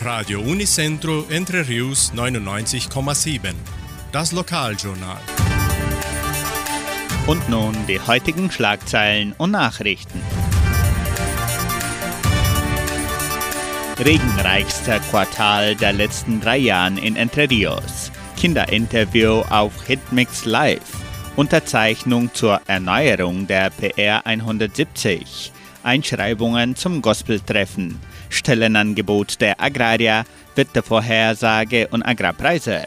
Radio 0.02 0.40
Unicentro 0.42 1.26
Entre 1.30 1.68
Rius 1.68 2.14
99,7. 2.16 3.54
Das 4.12 4.32
Lokaljournal. 4.32 5.20
Und 7.28 7.48
nun 7.50 7.76
die 7.88 8.00
heutigen 8.00 8.50
Schlagzeilen 8.50 9.36
und 9.38 9.52
Nachrichten. 9.52 10.20
Regenreichster 14.00 15.02
Quartal 15.02 15.76
der 15.76 15.92
letzten 15.92 16.40
drei 16.40 16.56
Jahren 16.56 16.98
in 16.98 17.18
Entre 17.18 17.50
Rios. 17.50 18.14
Kinderinterview 18.38 19.42
auf 19.50 19.74
Hitmix 19.86 20.46
Live. 20.46 21.04
Unterzeichnung 21.36 22.34
zur 22.34 22.62
Erneuerung 22.68 23.46
der 23.46 23.70
PR 23.72 24.26
170. 24.26 25.52
Einschreibungen 25.84 26.78
zum 26.78 27.02
Gospeltreffen. 27.02 28.00
Stellenangebot 28.30 29.42
der 29.42 29.60
Agraria, 29.60 30.24
Wettervorhersage 30.56 31.90
und 31.90 32.02
Agrarpreise. 32.02 32.86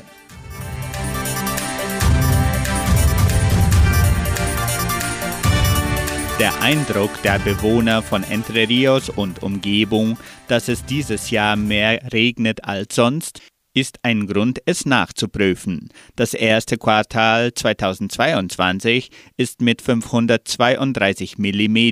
Der 6.42 6.60
Eindruck 6.60 7.22
der 7.22 7.38
Bewohner 7.38 8.02
von 8.02 8.24
Entre 8.24 8.68
Rios 8.68 9.08
und 9.10 9.44
Umgebung, 9.44 10.18
dass 10.48 10.66
es 10.66 10.84
dieses 10.84 11.30
Jahr 11.30 11.54
mehr 11.54 12.12
regnet 12.12 12.64
als 12.64 12.96
sonst, 12.96 13.40
ist 13.74 14.00
ein 14.02 14.26
Grund, 14.26 14.60
es 14.66 14.84
nachzuprüfen. 14.84 15.90
Das 16.16 16.34
erste 16.34 16.78
Quartal 16.78 17.54
2022 17.54 19.10
ist 19.36 19.60
mit 19.60 19.82
532 19.82 21.38
mm 21.38 21.90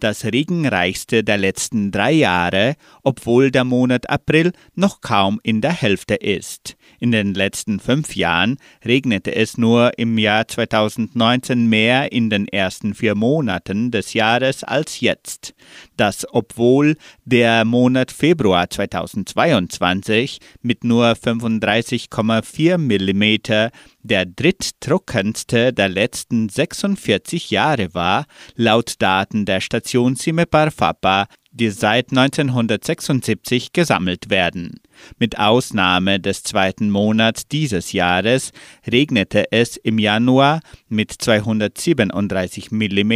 das 0.00 0.24
regenreichste 0.26 1.24
der 1.24 1.38
letzten 1.38 1.90
drei 1.90 2.12
Jahre, 2.12 2.74
obwohl 3.02 3.50
der 3.50 3.64
Monat 3.64 4.10
April 4.10 4.52
noch 4.74 5.00
kaum 5.00 5.40
in 5.42 5.62
der 5.62 5.72
Hälfte 5.72 6.16
ist. 6.16 6.76
In 7.00 7.12
den 7.12 7.34
letzten 7.34 7.78
fünf 7.78 8.16
Jahren 8.16 8.56
regnete 8.84 9.34
es 9.34 9.56
nur 9.56 9.98
im 9.98 10.18
Jahr 10.18 10.48
2019 10.48 11.66
mehr 11.66 12.10
in 12.10 12.28
den 12.28 12.48
ersten 12.48 12.94
vier 12.94 13.14
Monaten 13.14 13.90
des 13.90 14.14
Jahres 14.14 14.64
als 14.64 15.00
jetzt. 15.00 15.54
Das 15.96 16.26
obwohl 16.30 16.96
der 17.24 17.64
Monat 17.64 18.10
Februar 18.10 18.68
2022 18.68 20.38
mit 20.60 20.82
nur 20.82 21.12
35,4 21.12 22.78
mm 22.78 23.70
der 24.02 24.26
dritttrockenste 24.26 25.72
der 25.72 25.88
letzten 25.88 26.48
46 26.48 27.50
Jahre 27.50 27.94
war, 27.94 28.26
laut 28.54 28.94
Daten 28.98 29.44
der 29.44 29.60
Station 29.60 30.16
Simeparfapa 30.16 31.26
die 31.58 31.70
seit 31.70 32.10
1976 32.10 33.72
gesammelt 33.72 34.30
werden. 34.30 34.80
Mit 35.18 35.38
Ausnahme 35.38 36.20
des 36.20 36.42
zweiten 36.42 36.90
Monats 36.90 37.46
dieses 37.48 37.92
Jahres 37.92 38.52
regnete 38.86 39.52
es 39.52 39.76
im 39.76 39.98
Januar 39.98 40.60
mit 40.88 41.12
237 41.12 42.70
mm 42.70 43.12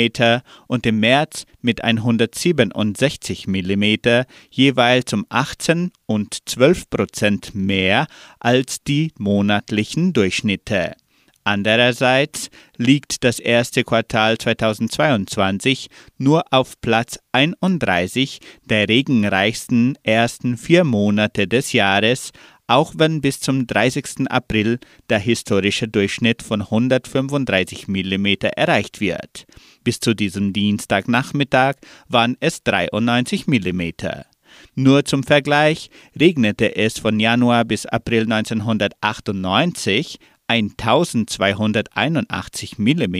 und 0.67 0.87
im 0.87 1.01
März 1.01 1.47
mit 1.61 1.83
167 1.83 3.47
mm, 3.47 3.85
jeweils 4.51 5.13
um 5.13 5.27
18 5.29 5.91
und 6.07 6.49
12 6.49 6.91
Prozent 6.91 7.55
mehr 7.55 8.07
als 8.39 8.83
die 8.83 9.13
monatlichen 9.19 10.13
Durchschnitte. 10.13 10.95
Andererseits 11.45 12.51
liegt 12.77 13.25
das 13.25 13.41
erste 13.41 13.83
Quartal 13.83 14.39
2022 14.39 15.89
nur 16.17 16.45
auf 16.53 16.81
Platz 16.81 17.19
31 17.33 18.39
der 18.65 18.89
regenreichsten 18.89 19.99
ersten 20.05 20.57
vier 20.57 20.85
Monate 20.85 21.49
des 21.49 21.73
Jahres, 21.73 22.31
auch 22.69 22.95
wenn 22.97 23.21
bis 23.21 23.41
zum 23.41 23.67
30. 23.67 24.31
April 24.31 24.79
der 25.11 25.19
historische 25.19 25.89
Durchschnitt 25.89 26.43
von 26.43 26.63
135 26.63 27.89
mm 27.89 28.27
erreicht 28.55 29.01
wird. 29.01 29.45
Bis 29.83 29.99
zu 29.99 30.15
diesem 30.15 30.53
Dienstagnachmittag 30.53 31.75
waren 32.09 32.37
es 32.39 32.63
93 32.63 33.49
mm. 33.49 33.83
Nur 34.75 35.05
zum 35.05 35.23
Vergleich 35.23 35.91
regnete 36.19 36.77
es 36.77 36.99
von 36.99 37.19
Januar 37.19 37.65
bis 37.65 37.85
April 37.87 38.23
1998 38.23 40.19
1281 40.53 42.79
mm 42.79 43.17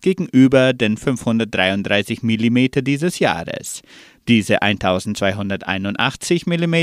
gegenüber 0.00 0.72
den 0.72 0.96
533 0.96 2.22
mm 2.22 2.66
dieses 2.82 3.18
Jahres. 3.18 3.82
Diese 4.28 4.62
1281 4.62 6.46
mm 6.46 6.74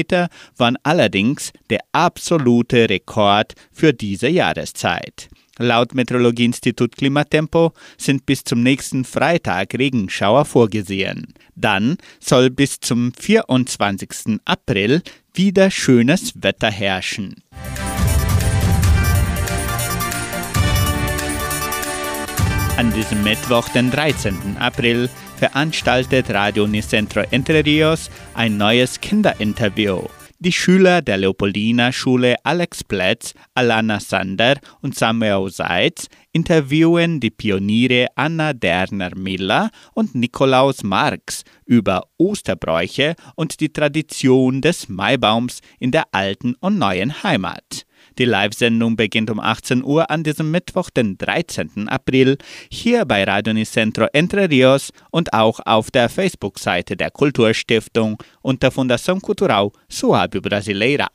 waren 0.57 0.77
allerdings 0.83 1.51
der 1.69 1.79
absolute 1.91 2.89
Rekord 2.89 3.53
für 3.71 3.93
diese 3.93 4.29
Jahreszeit. 4.29 5.29
Laut 5.59 5.93
Meteorologieinstitut 5.93 6.95
Klimatempo 6.95 7.73
sind 7.97 8.25
bis 8.25 8.43
zum 8.43 8.63
nächsten 8.63 9.05
Freitag 9.05 9.75
Regenschauer 9.75 10.45
vorgesehen. 10.45 11.33
Dann 11.55 11.97
soll 12.19 12.49
bis 12.49 12.79
zum 12.79 13.13
24. 13.13 14.39
April 14.45 15.03
wieder 15.33 15.69
schönes 15.69 16.33
Wetter 16.41 16.71
herrschen. 16.71 17.43
An 22.75 22.91
diesem 22.91 23.23
Mittwoch, 23.23 23.69
den 23.69 23.91
13. 23.91 24.57
April, 24.57 25.07
veranstaltet 25.37 26.31
Radio 26.31 26.65
Nicentro 26.65 27.21
Entre 27.29 27.63
Rios 27.63 28.09
ein 28.33 28.57
neues 28.57 28.99
Kinderinterview. 28.99 30.07
Die 30.39 30.51
Schüler 30.51 31.03
der 31.03 31.17
Leopoldina 31.17 31.91
Schule 31.91 32.35
Alex 32.43 32.83
Plätz, 32.83 33.35
Alana 33.53 33.99
Sander 33.99 34.55
und 34.81 34.95
Samuel 34.95 35.51
Seitz 35.51 36.07
interviewen 36.31 37.19
die 37.19 37.29
Pioniere 37.29 38.07
Anna 38.15 38.53
Derner-Miller 38.53 39.69
und 39.93 40.15
Nikolaus 40.15 40.81
Marx 40.81 41.43
über 41.65 42.07
Osterbräuche 42.17 43.15
und 43.35 43.59
die 43.59 43.71
Tradition 43.71 44.61
des 44.61 44.89
Maibaums 44.89 45.61
in 45.79 45.91
der 45.91 46.05
alten 46.11 46.55
und 46.59 46.79
neuen 46.79 47.21
Heimat. 47.21 47.85
Die 48.19 48.25
Live-Sendung 48.25 48.95
beginnt 48.95 49.31
um 49.31 49.39
18 49.39 49.83
Uhr 49.83 50.11
an 50.11 50.23
diesem 50.23 50.51
Mittwoch, 50.51 50.91
den 50.91 51.17
13. 51.17 51.87
April, 51.89 52.37
hier 52.69 53.05
bei 53.05 53.23
Radio 53.23 53.53
Nicentro 53.53 54.05
Entre 54.13 54.49
Rios 54.49 54.91
und 55.09 55.33
auch 55.33 55.59
auf 55.65 55.89
der 55.89 56.09
Facebook-Seite 56.09 56.95
der 56.95 57.09
Kulturstiftung 57.09 58.21
unter 58.43 58.69
Fundação 58.69 59.19
Cultural 59.19 59.71
Suave 59.89 60.41
Brasileira. 60.41 61.07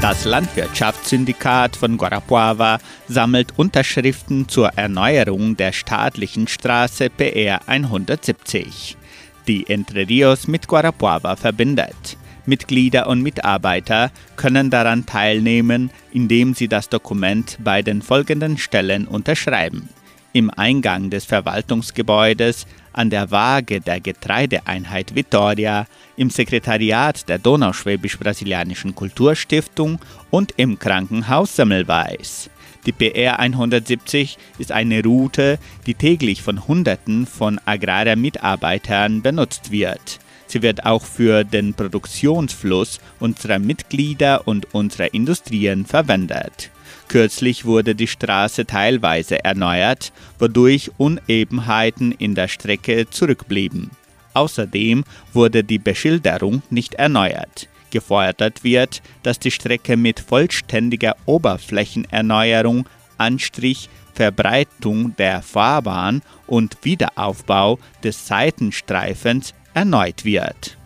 Das 0.00 0.24
Landwirtschaftssyndikat 0.24 1.76
von 1.76 1.96
Guarapuava 1.96 2.78
sammelt 3.08 3.56
Unterschriften 3.56 4.48
zur 4.48 4.68
Erneuerung 4.76 5.56
der 5.56 5.72
staatlichen 5.72 6.48
Straße 6.48 7.08
PR 7.08 7.66
170 7.68 8.98
die 9.46 9.68
Entre 9.68 10.08
Rios 10.08 10.48
mit 10.48 10.68
Guarapuava 10.68 11.36
verbindet. 11.36 12.16
Mitglieder 12.46 13.06
und 13.06 13.22
Mitarbeiter 13.22 14.10
können 14.36 14.70
daran 14.70 15.06
teilnehmen, 15.06 15.90
indem 16.12 16.54
sie 16.54 16.68
das 16.68 16.88
Dokument 16.88 17.58
bei 17.62 17.82
den 17.82 18.02
folgenden 18.02 18.58
Stellen 18.58 19.06
unterschreiben. 19.06 19.88
Im 20.32 20.50
Eingang 20.50 21.10
des 21.10 21.24
Verwaltungsgebäudes, 21.24 22.66
an 22.94 23.10
der 23.10 23.30
Waage 23.30 23.80
der 23.80 24.00
Getreideeinheit 24.00 25.14
Vitoria, 25.14 25.86
im 26.16 26.30
Sekretariat 26.30 27.28
der 27.28 27.38
Donauschwäbisch-Brasilianischen 27.38 28.94
Kulturstiftung 28.94 29.98
und 30.30 30.54
im 30.56 30.78
Krankenhaus 30.78 31.56
Semmelweis. 31.56 32.50
Die 32.86 32.92
PR 32.92 33.38
170 33.38 34.36
ist 34.58 34.72
eine 34.72 35.02
Route, 35.02 35.58
die 35.86 35.94
täglich 35.94 36.42
von 36.42 36.66
Hunderten 36.66 37.26
von 37.26 37.60
Agrarmitarbeitern 37.64 39.22
benutzt 39.22 39.70
wird. 39.70 40.20
Sie 40.46 40.62
wird 40.62 40.84
auch 40.84 41.04
für 41.04 41.44
den 41.44 41.74
Produktionsfluss 41.74 43.00
unserer 43.18 43.58
Mitglieder 43.58 44.46
und 44.46 44.74
unserer 44.74 45.14
Industrien 45.14 45.86
verwendet. 45.86 46.70
Kürzlich 47.08 47.64
wurde 47.64 47.94
die 47.94 48.06
Straße 48.06 48.66
teilweise 48.66 49.44
erneuert, 49.44 50.12
wodurch 50.38 50.90
Unebenheiten 50.96 52.12
in 52.12 52.34
der 52.34 52.48
Strecke 52.48 53.08
zurückblieben. 53.08 53.90
Außerdem 54.32 55.04
wurde 55.32 55.62
die 55.62 55.78
Beschilderung 55.78 56.62
nicht 56.70 56.94
erneuert. 56.94 57.68
Gefordert 57.90 58.64
wird, 58.64 59.02
dass 59.22 59.38
die 59.38 59.52
Strecke 59.52 59.96
mit 59.96 60.18
vollständiger 60.18 61.14
Oberflächenerneuerung, 61.26 62.88
Anstrich, 63.16 63.88
Verbreitung 64.14 65.14
der 65.16 65.42
Fahrbahn 65.42 66.22
und 66.48 66.76
Wiederaufbau 66.82 67.78
des 68.02 68.26
Seitenstreifens 68.26 69.54
erneut 69.74 70.24
wird. 70.24 70.76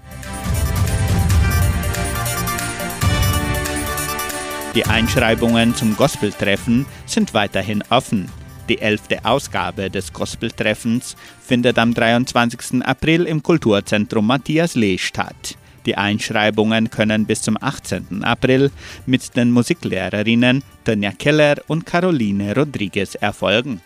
Die 4.79 4.87
Einschreibungen 4.87 5.75
zum 5.75 5.97
Gospeltreffen 5.97 6.87
sind 7.05 7.35
weiterhin 7.35 7.83
offen. 7.91 8.31
Die 8.69 8.79
elfte 8.79 9.25
Ausgabe 9.25 9.91
des 9.91 10.13
Gospeltreffens 10.13 11.17
findet 11.45 11.81
am 11.81 11.93
23. 11.95 12.85
April 12.85 13.25
im 13.25 13.43
Kulturzentrum 13.43 14.29
Matthias 14.29 14.77
Lee 14.77 14.97
statt. 14.97 15.59
Die 15.85 15.97
Einschreibungen 15.97 16.91
können 16.91 17.27
bis 17.27 17.43
zum 17.43 17.59
18. 17.61 18.23
April 18.23 18.71
mit 19.05 19.35
den 19.35 19.51
Musiklehrerinnen 19.51 20.63
Tanja 20.85 21.11
Keller 21.11 21.57
und 21.67 21.85
Caroline 21.85 22.55
Rodriguez 22.55 23.17
erfolgen. 23.17 23.81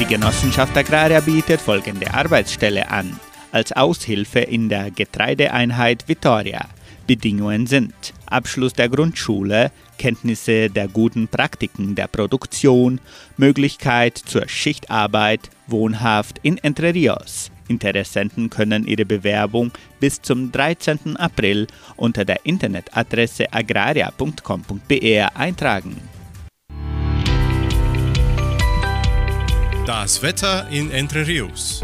Die 0.00 0.06
Genossenschaft 0.06 0.76
Agraria 0.76 1.20
bietet 1.20 1.60
folgende 1.60 2.12
Arbeitsstelle 2.12 2.90
an. 2.90 3.20
Als 3.52 3.70
Aushilfe 3.72 4.40
in 4.40 4.68
der 4.70 4.90
Getreideeinheit 4.90 6.08
Vitoria. 6.08 6.68
Bedingungen 7.06 7.66
sind 7.66 7.92
Abschluss 8.26 8.72
der 8.72 8.88
Grundschule, 8.88 9.70
Kenntnisse 9.98 10.70
der 10.70 10.88
guten 10.88 11.28
Praktiken 11.28 11.94
der 11.94 12.06
Produktion, 12.06 12.98
Möglichkeit 13.36 14.16
zur 14.16 14.48
Schichtarbeit, 14.48 15.50
wohnhaft 15.66 16.38
in 16.42 16.56
Entre 16.58 16.94
Rios. 16.94 17.50
Interessenten 17.68 18.48
können 18.48 18.86
ihre 18.86 19.04
Bewerbung 19.04 19.70
bis 20.00 20.22
zum 20.22 20.50
13. 20.50 21.16
April 21.18 21.66
unter 21.96 22.24
der 22.24 22.44
Internetadresse 22.44 23.52
agraria.com.br 23.52 25.36
eintragen. 25.36 25.96
Das 29.86 30.22
Wetter 30.22 30.68
in 30.70 30.90
Entre 30.90 31.26
Rios. 31.26 31.82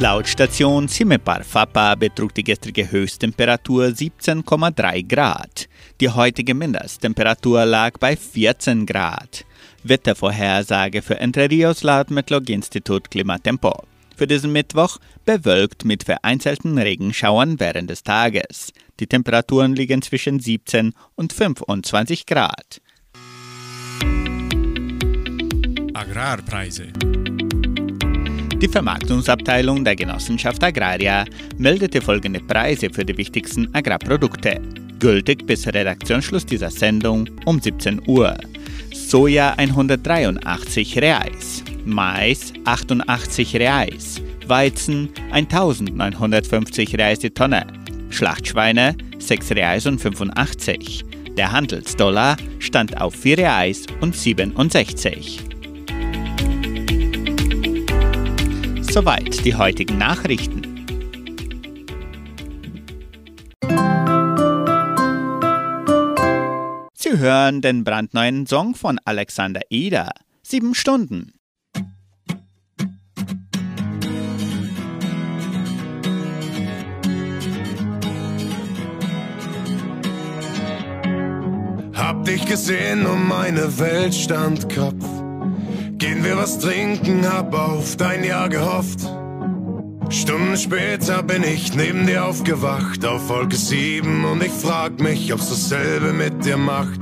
Laut 0.00 0.26
Station 0.26 0.88
Cimepar 0.88 1.44
Fapa 1.44 1.94
betrug 1.94 2.34
die 2.34 2.42
gestrige 2.42 2.90
Höchsttemperatur 2.90 3.84
17,3 3.88 5.06
Grad. 5.06 5.68
Die 6.00 6.08
heutige 6.08 6.54
Mindesttemperatur 6.54 7.66
lag 7.66 7.98
bei 7.98 8.16
14 8.16 8.86
Grad. 8.86 9.44
Wettervorhersage 9.84 11.02
für 11.02 11.20
Entre 11.20 11.50
Rios 11.50 11.82
laut 11.82 12.10
Metlog-Institut 12.10 13.10
Klimatempo. 13.10 13.82
Für 14.16 14.26
diesen 14.26 14.52
Mittwoch 14.52 14.96
bewölkt 15.26 15.84
mit 15.84 16.04
vereinzelten 16.04 16.78
Regenschauern 16.78 17.60
während 17.60 17.90
des 17.90 18.02
Tages. 18.02 18.72
Die 19.00 19.06
Temperaturen 19.06 19.74
liegen 19.74 20.00
zwischen 20.00 20.40
17 20.40 20.94
und 21.14 21.34
25 21.34 22.24
Grad. 22.24 22.80
Agrarpreise. 25.92 26.86
Die 28.60 28.68
Vermarktungsabteilung 28.68 29.84
der 29.84 29.96
Genossenschaft 29.96 30.62
Agraria 30.62 31.24
meldete 31.56 32.02
folgende 32.02 32.40
Preise 32.40 32.90
für 32.90 33.06
die 33.06 33.16
wichtigsten 33.16 33.74
Agrarprodukte. 33.74 34.60
Gültig 34.98 35.46
bis 35.46 35.66
Redaktionsschluss 35.66 36.44
dieser 36.44 36.68
Sendung 36.68 37.26
um 37.46 37.58
17 37.58 38.02
Uhr. 38.06 38.36
Soja 38.92 39.54
183 39.56 40.98
Reais, 40.98 41.64
Mais 41.86 42.52
88 42.66 43.56
Reais, 43.56 44.20
Weizen 44.46 45.08
1950 45.30 46.98
Reais 46.98 47.18
die 47.18 47.30
Tonne, 47.30 47.66
Schlachtschweine 48.10 48.94
6 49.18 49.52
Reais 49.52 49.86
und 49.86 50.02
85. 50.02 51.02
Der 51.38 51.50
Handelsdollar 51.50 52.36
stand 52.58 53.00
auf 53.00 53.14
4 53.14 53.38
Reais 53.38 53.86
und 54.02 54.14
67. 54.14 55.50
Soweit 58.90 59.44
die 59.44 59.54
heutigen 59.54 59.98
Nachrichten. 59.98 60.62
Sie 66.92 67.16
hören 67.16 67.60
den 67.60 67.84
brandneuen 67.84 68.48
Song 68.48 68.74
von 68.74 68.98
Alexander 69.04 69.60
Eder. 69.70 70.10
Sieben 70.42 70.74
Stunden. 70.74 71.34
Hab 81.94 82.24
dich 82.24 82.44
gesehen 82.44 83.06
und 83.06 83.28
meine 83.28 83.78
Welt 83.78 84.12
stand 84.12 84.68
Kopf. 84.74 85.19
Gehen 86.00 86.24
wir 86.24 86.38
was 86.38 86.58
trinken, 86.58 87.30
hab 87.30 87.54
auf 87.54 87.94
dein 87.96 88.24
Ja 88.24 88.46
gehofft. 88.48 89.00
Stunden 90.08 90.56
später 90.56 91.22
bin 91.22 91.44
ich 91.44 91.74
neben 91.74 92.06
dir 92.06 92.24
aufgewacht 92.24 93.04
auf 93.04 93.28
Wolke 93.28 93.56
7 93.56 94.24
und 94.24 94.42
ich 94.42 94.50
frag 94.50 94.98
mich, 94.98 95.30
ob's 95.30 95.50
dasselbe 95.50 96.14
mit 96.14 96.42
dir 96.42 96.56
macht. 96.56 96.98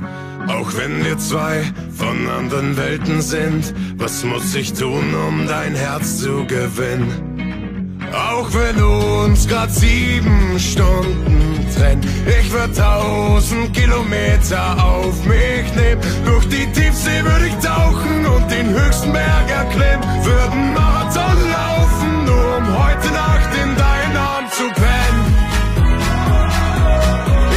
Auch 0.49 0.75
wenn 0.75 1.05
wir 1.05 1.17
zwei 1.17 1.63
von 1.95 2.27
anderen 2.27 2.75
Welten 2.75 3.21
sind, 3.21 3.73
was 3.95 4.25
muss 4.25 4.53
ich 4.53 4.73
tun, 4.73 5.15
um 5.15 5.47
dein 5.47 5.75
Herz 5.75 6.19
zu 6.19 6.45
gewinnen? 6.45 7.99
Auch 8.11 8.49
wenn 8.53 8.83
uns 8.83 9.47
grad 9.47 9.71
sieben 9.71 10.59
Stunden 10.59 11.65
trennen, 11.73 12.01
ich 12.27 12.51
würd 12.51 12.75
tausend 12.75 13.73
Kilometer 13.73 14.83
auf 14.83 15.23
mich 15.23 15.73
nehmen. 15.73 16.01
Durch 16.25 16.49
die 16.49 16.65
Tiefsee 16.73 17.23
würde 17.23 17.47
ich 17.47 17.65
tauchen 17.65 17.78
höchsten 18.99 19.13
Berg 19.13 19.49
erklimmen. 19.49 20.25
Würden 20.25 20.73
Marathon 20.73 21.51
laufen, 21.51 22.25
nur 22.25 22.57
um 22.57 22.67
heute 22.67 23.07
Nacht 23.13 23.49
in 23.63 23.75
deinen 23.75 24.17
Arm 24.17 24.45
zu 24.51 24.63
pennen. 24.63 25.25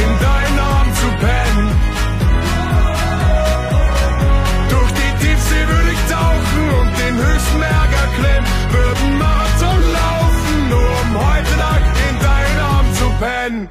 In 0.03 0.13
deinen 0.27 0.59
Arm 0.59 0.89
zu 1.01 1.07
pennen. 1.25 1.67
Durch 4.69 4.91
die 4.91 5.25
Tiefsee 5.25 5.67
würde 5.67 5.91
ich 5.91 6.03
tauchen 6.11 6.63
und 6.79 6.91
den 7.01 7.15
höchsten 7.17 7.59
Berg 7.59 7.91
erklimmen. 8.05 8.49
Würden 8.71 9.17
Marathon 9.17 9.81
laufen, 9.99 10.69
nur 10.69 10.91
um 11.01 11.15
heute 11.27 11.57
Nacht 11.57 11.95
in 12.09 12.15
deinen 12.19 12.59
Arm 12.59 12.93
zu 12.93 13.07
pennen. 13.19 13.67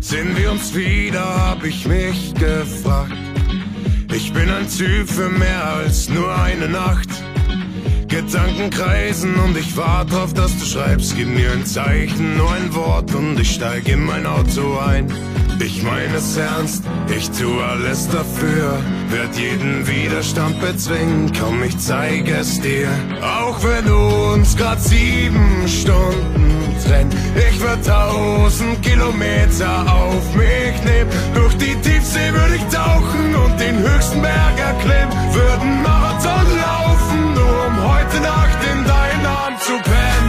Sehen 0.00 0.36
wir 0.36 0.52
uns 0.52 0.74
wieder, 0.74 1.50
hab 1.50 1.64
ich 1.64 1.86
mich 1.86 2.34
gefragt. 2.34 3.27
Ich 4.28 4.34
bin 4.34 4.50
ein 4.50 4.68
Typ 4.68 5.08
für 5.08 5.30
mehr 5.30 5.64
als 5.64 6.10
nur 6.10 6.30
eine 6.38 6.68
Nacht. 6.68 7.08
Gedanken 8.08 8.68
kreisen 8.68 9.34
und 9.36 9.56
ich 9.56 9.74
warte 9.74 10.16
drauf, 10.16 10.34
dass 10.34 10.54
du 10.58 10.66
schreibst. 10.66 11.16
Gib 11.16 11.28
mir 11.28 11.50
ein 11.50 11.64
Zeichen, 11.64 12.36
nur 12.36 12.52
ein 12.52 12.74
Wort 12.74 13.14
und 13.14 13.40
ich 13.40 13.54
steig 13.54 13.88
in 13.88 14.04
mein 14.04 14.26
Auto 14.26 14.76
ein. 14.80 15.10
Ich 15.64 15.82
meine 15.82 16.16
es 16.16 16.36
ernst, 16.36 16.84
ich 17.08 17.30
tu 17.30 17.58
alles 17.58 18.06
dafür. 18.10 18.78
Werd 19.10 19.36
jeden 19.38 19.86
Widerstand 19.86 20.60
bezwingen, 20.60 21.32
komm, 21.38 21.62
ich 21.62 21.78
zeig 21.78 22.28
es 22.28 22.60
dir. 22.60 22.88
Auch 23.22 23.58
wenn 23.62 23.90
uns 23.90 24.54
grad 24.54 24.82
sieben 24.82 25.66
Stunden 25.66 26.76
trennen, 26.84 27.10
ich 27.34 27.58
würd 27.58 27.86
tausend 27.86 28.82
Kilometer 28.82 29.90
auf 29.90 30.34
mich 30.34 30.82
nehmen. 30.84 31.10
Durch 31.34 31.56
die 31.56 31.74
Tiefsee 31.76 32.32
würde 32.32 32.56
ich 32.56 32.64
tauchen 32.64 33.34
und 33.34 33.58
den 33.58 33.78
höchsten 33.78 34.20
Berg 34.20 34.58
erklimmen. 34.58 35.14
Würden 35.32 35.82
Marathon 35.82 36.46
laufen, 36.60 37.34
nur 37.34 37.66
um 37.66 37.76
heute 37.90 38.20
Nacht 38.20 38.58
in 38.72 38.84
deinen 38.84 39.26
Arm 39.26 39.54
zu 39.58 39.72
pennen. 39.72 40.27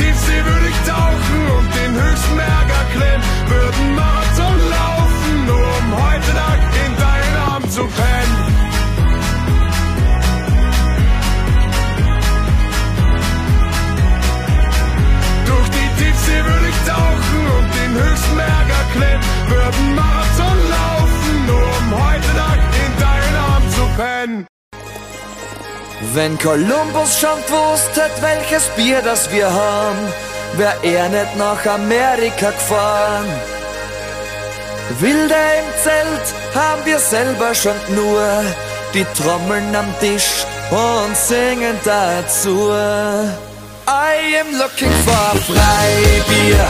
Tiefsee 0.00 0.44
würde 0.46 0.68
ich 0.68 0.80
tauchen 0.88 1.40
und 1.58 1.68
den 1.76 1.92
höchsten 1.92 2.34
Berg 2.34 2.68
erklimmen. 2.82 3.22
Würden 3.48 3.94
Marathon 3.94 4.56
laufen, 4.70 5.46
nur 5.46 5.68
um 5.78 5.88
heute 5.92 6.32
Nacht 6.32 6.72
in 6.86 6.92
deinen 6.96 7.36
Arm 7.50 7.68
zu 7.68 7.82
pennen. 7.82 8.36
Durch 15.44 15.68
die 15.68 15.88
Tiefsee 15.98 16.44
würde 16.48 16.68
ich 16.72 16.80
tauchen 16.88 17.40
und 17.58 17.68
den 17.78 17.92
höchsten 18.02 18.36
Berg 18.36 18.68
erklimmen. 18.80 19.24
Würden 19.48 19.94
Marathon 19.94 20.58
laufen, 20.78 21.46
nur 21.46 21.68
um 21.78 21.88
heute 22.04 22.30
Nacht 22.40 22.70
in 22.84 22.92
deinen 23.04 23.36
Arm 23.36 23.64
zu 23.68 23.82
pennen. 24.00 24.46
Wenn 26.00 26.38
Kolumbus 26.38 27.20
schon 27.20 27.38
gewusst 27.46 27.90
welches 28.20 28.64
Bier 28.76 29.02
das 29.02 29.30
wir 29.30 29.52
haben, 29.52 29.98
wär 30.56 30.74
er 30.82 31.08
nicht 31.10 31.36
nach 31.36 31.64
Amerika 31.66 32.50
gefahren. 32.50 33.26
Wilde 34.98 35.34
im 35.34 35.68
Zelt 35.84 36.26
haben 36.54 36.84
wir 36.84 36.98
selber 36.98 37.54
schon 37.54 37.76
nur 37.94 38.26
die 38.94 39.06
Trommeln 39.16 39.76
am 39.76 39.86
Tisch 40.00 40.44
und 40.70 41.16
singen 41.16 41.78
dazu. 41.84 42.70
I 43.86 44.40
am 44.40 44.58
looking 44.58 44.92
for 45.04 45.36
Freibier. 45.46 46.66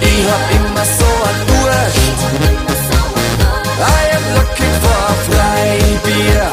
Ich 0.00 0.24
hab 0.30 0.44
immer 0.56 0.84
so 0.98 1.10
ein 1.28 1.38
Durst. 1.46 2.18
I 3.78 4.16
am 4.16 4.24
looking 4.34 4.74
for 4.82 5.04
Freibier. 5.28 6.47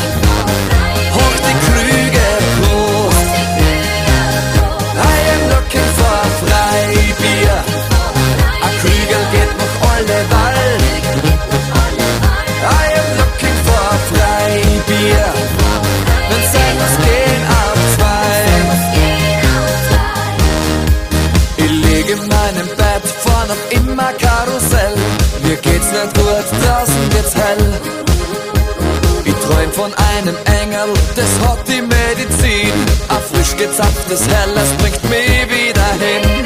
Von 29.75 29.93
einem 30.15 30.37
Engel, 30.63 30.93
das 31.15 31.31
hat 31.45 31.67
die 31.67 31.81
Medizin. 31.81 32.71
Ein 33.09 33.21
frisch 33.29 33.55
gezapftes 33.57 34.21
Helles 34.27 34.71
bringt 34.79 35.03
mich 35.09 35.49
wieder 35.49 35.89
hin. 35.99 36.45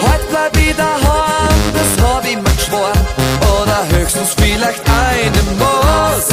Heute 0.00 0.24
bleib 0.30 0.56
ich 0.56 0.74
daheim, 0.76 1.58
das 1.74 2.04
hab 2.04 2.24
ich 2.24 2.36
mir 2.36 2.54
geschworen. 2.56 3.06
Oder 3.60 3.78
höchstens 3.98 4.34
vielleicht 4.40 4.82
eine 4.86 5.42
Maus. 5.58 6.28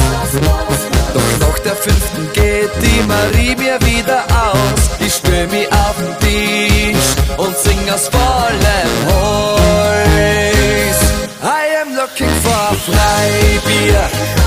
Doch 1.14 1.48
nach 1.48 1.60
der 1.60 1.76
fünften 1.76 2.30
geht 2.34 2.72
die 2.80 3.02
Marie 3.08 3.56
mir 3.56 3.80
wieder 3.82 4.24
aus. 4.30 4.82
Ich 5.00 5.16
stell 5.16 5.48
mich 5.48 5.68
auf 5.72 5.96
den 5.98 6.14
Tisch 6.20 7.10
und 7.38 7.58
sing 7.58 7.80
aus 7.92 8.08
vollem 8.08 8.94
Hals. 9.10 11.00
I 11.42 11.82
am 11.82 11.96
looking 11.96 12.34
for 12.44 12.76
Freibier. 12.86 14.39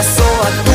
Ich 0.00 0.06
hab 0.06 0.58
immer 0.58 0.67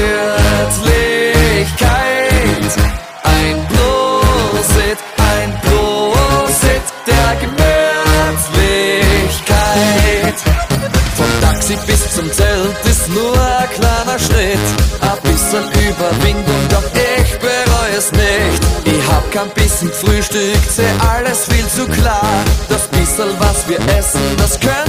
der 0.00 0.36
Gemütlichkeit. 1.60 2.72
Ein 3.22 3.66
Prosit, 3.68 4.98
ein 5.32 5.50
Prosit 5.62 6.82
der 7.06 7.36
Gemütlichkeit. 7.40 10.34
Vom 11.16 11.30
Taxi 11.40 11.76
bis 11.86 12.02
zum 12.14 12.30
Zelt 12.32 12.84
ist 12.84 13.08
nur 13.08 13.34
ein 13.34 13.70
kleiner 13.70 14.18
Schritt. 14.18 14.58
Ein 15.00 15.18
bisschen 15.22 15.64
Überwindung, 15.88 16.68
doch 16.70 16.84
ich 16.94 17.38
bereue 17.38 17.96
es 17.96 18.12
nicht. 18.12 18.62
Ich 18.84 19.06
hab 19.08 19.30
kein 19.32 19.48
bisschen 19.50 19.92
Frühstück, 19.92 20.58
seh 20.68 20.90
alles 21.12 21.44
viel 21.44 21.68
zu 21.68 21.86
klar. 21.86 22.44
Das 22.68 22.88
bisschen, 22.88 23.38
was 23.38 23.68
wir 23.68 23.78
essen, 23.96 24.36
das 24.38 24.58
können 24.58 24.79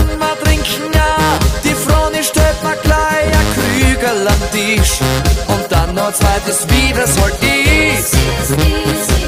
Tisch. 4.76 5.00
Und 5.48 5.66
dann 5.70 5.94
noch 5.96 6.08
ein 6.08 6.14
zweites, 6.14 6.66
wie 6.70 6.94
das 6.94 7.20
halt 7.20 7.36
ist. 7.42 8.16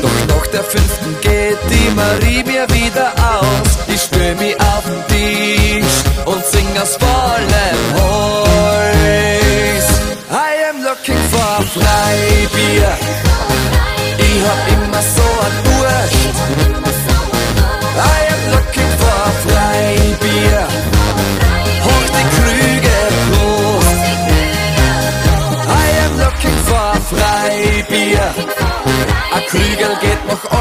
Doch 0.01 0.35
nach 0.35 0.47
der 0.47 0.63
fünften 0.63 1.15
geht 1.21 1.57
die 1.69 1.89
Marie 1.95 2.43
mir 2.43 2.67
wieder 2.69 3.11
aus. 3.17 3.77
Ich 3.87 4.01
stell 4.01 4.35
mich 4.35 4.55
auf 4.59 4.83
den 4.85 5.05
Tisch 5.07 6.03
und 6.25 6.45
sing 6.45 6.67
aus 6.81 6.97
vollem 6.97 7.81
Hals. 7.95 9.87
I 10.31 10.69
am 10.69 10.83
looking 10.83 11.21
for 11.31 11.63
Freibier. 11.73 13.22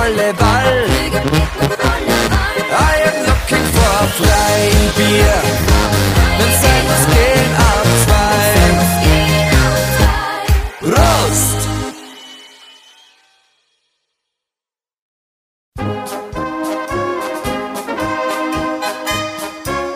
Volleyball. 0.03 0.79
I 2.91 2.95
am 3.09 3.17
looking 3.29 3.67
for 3.75 3.91
a 4.03 4.09
flying 4.19 4.85
beer. 4.99 5.39
Mit 6.39 6.53
sechs 6.65 7.01
gehen 7.15 7.53
ab 7.71 7.87
zwei. 8.05 8.47
Prost! 10.81 11.61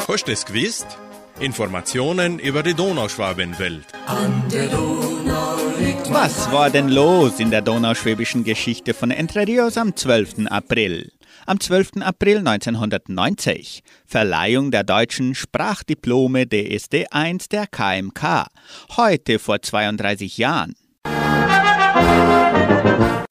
Hast 0.09 0.25
du 0.29 0.33
es 0.33 0.45
gewusst? 0.47 0.87
Informationen 1.41 2.39
über 2.39 2.63
die 2.63 2.75
Donauschwabenwelt. 2.75 3.87
An 4.07 4.45
der 4.53 4.69
Donau. 4.69 5.66
Was 6.11 6.51
war 6.53 6.71
denn 6.71 6.89
los 6.89 7.41
in 7.41 7.51
der 7.51 7.63
donauschwäbischen 7.63 8.45
Geschichte 8.45 8.95
von 8.95 9.11
Entre 9.11 9.47
Rios 9.47 9.77
am 9.77 9.97
12. 9.97 10.47
April? 10.47 11.13
Am 11.47 11.59
12. 11.59 12.03
April 12.03 12.39
1990 12.39 13.83
Verleihung 14.07 14.71
der 14.71 14.85
deutschen 14.85 15.35
Sprachdiplome 15.35 16.43
DSD1 16.43 17.51
der 17.51 17.67
KMK. 17.67 18.47
Heute 18.97 19.39
vor 19.39 19.61
32 19.61 20.39
Jahren. 20.39 20.75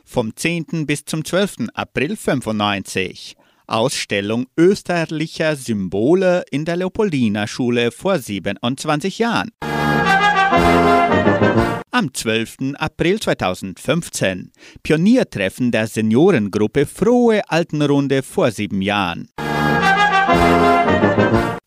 Vom 0.03 0.35
10. 0.35 0.85
bis 0.85 1.05
zum 1.05 1.23
12. 1.23 1.69
April 1.73 2.15
95 2.17 3.35
Ausstellung 3.67 4.47
österlicher 4.57 5.55
Symbole 5.55 6.43
in 6.51 6.65
der 6.65 6.75
Leopoldina 6.77 7.47
Schule 7.47 7.91
vor 7.91 8.19
27 8.19 9.19
Jahren. 9.19 9.49
Am 11.97 12.13
12. 12.13 12.73
April 12.77 13.21
2015 13.21 14.51
Pioniertreffen 14.83 15.71
der 15.71 15.87
Seniorengruppe 15.87 16.85
Frohe 16.85 17.41
Altenrunde 17.47 18.21
vor 18.21 18.51
sieben 18.51 18.81
Jahren. 18.81 19.29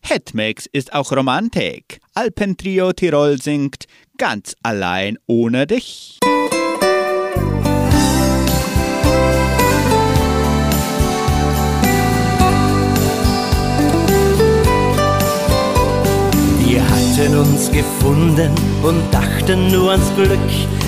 Hetmex 0.03 0.67
ist 0.71 0.93
auch 0.93 1.11
Romantik. 1.13 1.99
Alpentrio 2.13 2.93
Tirol 2.93 3.41
singt 3.41 3.85
Ganz 4.19 4.53
allein 4.61 5.17
ohne 5.25 5.65
dich. 5.65 6.19
Hatten 17.19 17.37
uns 17.37 17.69
gefunden 17.71 18.51
und 18.83 19.01
dachten 19.11 19.71
nur 19.71 19.91
ans 19.91 20.11
Glück, 20.15 20.39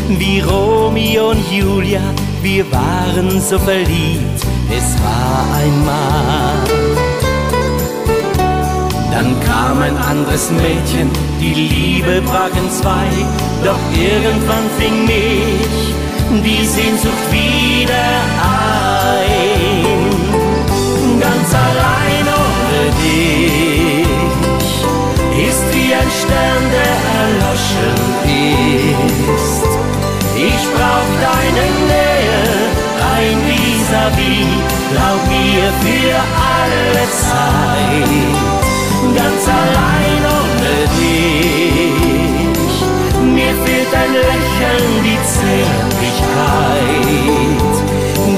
wie 0.08 0.40
Romeo 0.40 1.32
und 1.32 1.52
Julia, 1.52 2.02
wir 2.42 2.70
waren 2.72 3.42
so 3.42 3.60
verliebt, 3.60 4.42
es 4.70 4.96
war 5.04 5.46
einmal. 5.58 6.56
Dann 9.12 9.40
kam 9.42 9.82
ein 9.82 9.98
anderes 9.98 10.50
Mädchen, 10.52 11.10
die 11.40 11.54
Liebe 11.54 12.22
brach 12.22 12.56
in 12.56 12.72
zwei, 12.72 13.08
doch 13.64 13.80
irgendwann 13.94 14.70
fing 14.80 15.06
mich 15.06 15.94
die 16.44 16.66
Sehnsucht 16.66 17.32
wieder 17.32 17.94
ein. 17.94 18.61
Ich 30.82 30.88
brauch 30.88 31.14
deine 31.22 31.66
Nähe, 31.92 32.42
ein 33.16 33.38
Vis-à-vis, 33.46 34.52
glaub 34.90 35.22
mir 35.30 35.66
für 35.84 36.16
alle 36.50 37.04
Zeit. 37.22 38.34
Ganz 39.16 39.44
allein 39.62 40.22
ohne 40.40 40.76
dich, 40.98 41.76
mir 43.22 43.54
fehlt 43.64 43.94
ein 43.94 44.14
Lächeln, 44.28 44.92
die 45.06 45.22
Zärtlichkeit. 45.36 46.66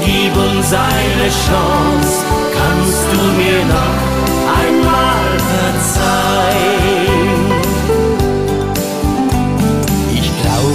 Gib 0.04 0.34
uns 0.36 0.68
eine 0.70 1.28
Chance, 1.46 2.14
kannst 2.58 3.04
du 3.10 3.20
mir 3.40 3.60
noch 3.64 4.00
einmal 4.60 5.28
verzeihen. 5.48 7.03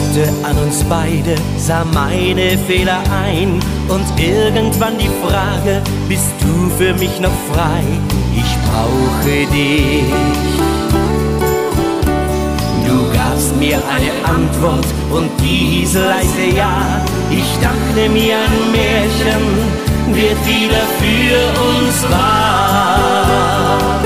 Glaubte 0.10 0.30
an 0.44 0.58
uns 0.58 0.84
beide, 0.84 1.36
sah 1.58 1.84
meine 1.86 2.58
Fehler 2.68 3.02
ein 3.12 3.60
und 3.88 4.06
irgendwann 4.20 4.98
die 4.98 5.10
Frage, 5.24 5.82
bist 6.08 6.32
du 6.42 6.70
für 6.78 6.94
mich 6.94 7.20
noch 7.20 7.32
frei? 7.54 7.84
Ich 8.36 8.56
brauche 8.68 9.46
dich. 9.54 10.04
Du 12.88 13.18
gabst 13.18 13.56
mir 13.58 13.78
eine 13.78 14.12
Antwort 14.28 14.88
und 15.12 15.30
dies 15.42 15.94
leise 15.94 16.56
Ja. 16.56 17.04
Ich 17.32 17.60
dachte 17.62 18.10
mir, 18.10 18.38
ein 18.38 18.72
Märchen 18.72 19.46
wird 20.16 20.48
wieder 20.48 20.86
für 21.00 21.62
uns 21.62 22.04
wahr. 22.12 23.99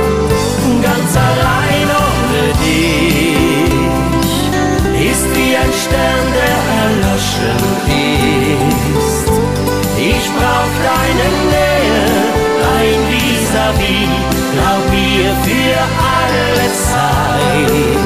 Vis-à-vis, 13.63 14.09
glaub 14.51 14.83
mir 14.91 15.31
für 15.43 15.77
alle 16.11 16.67
Zeit. 16.89 17.97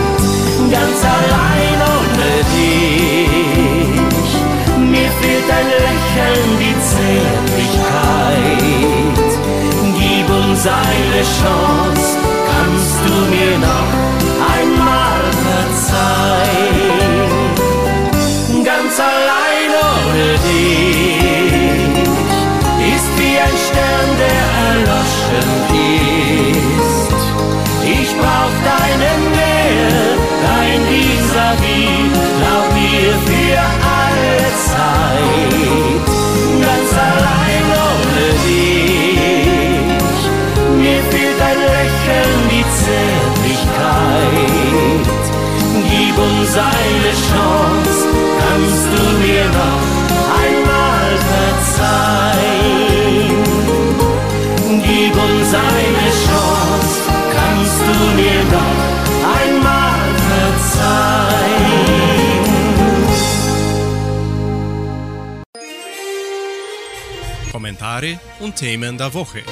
Ganz 0.70 1.00
allein 1.16 1.80
ohne 1.96 2.32
dich, 2.54 4.32
mir 4.78 5.10
fehlt 5.20 5.50
ein 5.58 5.70
Lächeln, 5.86 6.50
die 6.62 6.78
Zärtlichkeit. 6.92 8.22
Gib 9.98 10.28
uns 10.30 10.62
eine 10.68 11.22
Chance, 11.40 12.08
kannst 12.50 12.98
du 13.06 13.14
mir 13.34 13.54
noch 13.58 13.87
Gib 46.18 46.26
uns 46.26 46.58
eine 46.58 47.14
Chance, 47.30 48.08
kannst 48.40 48.86
du 48.92 49.02
mir 49.20 49.46
noch 49.50 49.86
einmal 50.42 51.12
verzeihen. 51.30 52.34
Gib 54.82 55.14
uns 55.14 55.50
eine 55.54 56.10
Chance, 56.26 56.96
kannst 57.36 57.82
du 57.88 57.98
mir 58.20 58.42
noch 58.46 58.80
einmal 59.38 60.08
verzeihen. 60.74 61.28
Kommentare 67.52 68.12
und 68.40 68.56
Themen 68.56 68.98
der 68.98 69.14
Woche. 69.14 69.44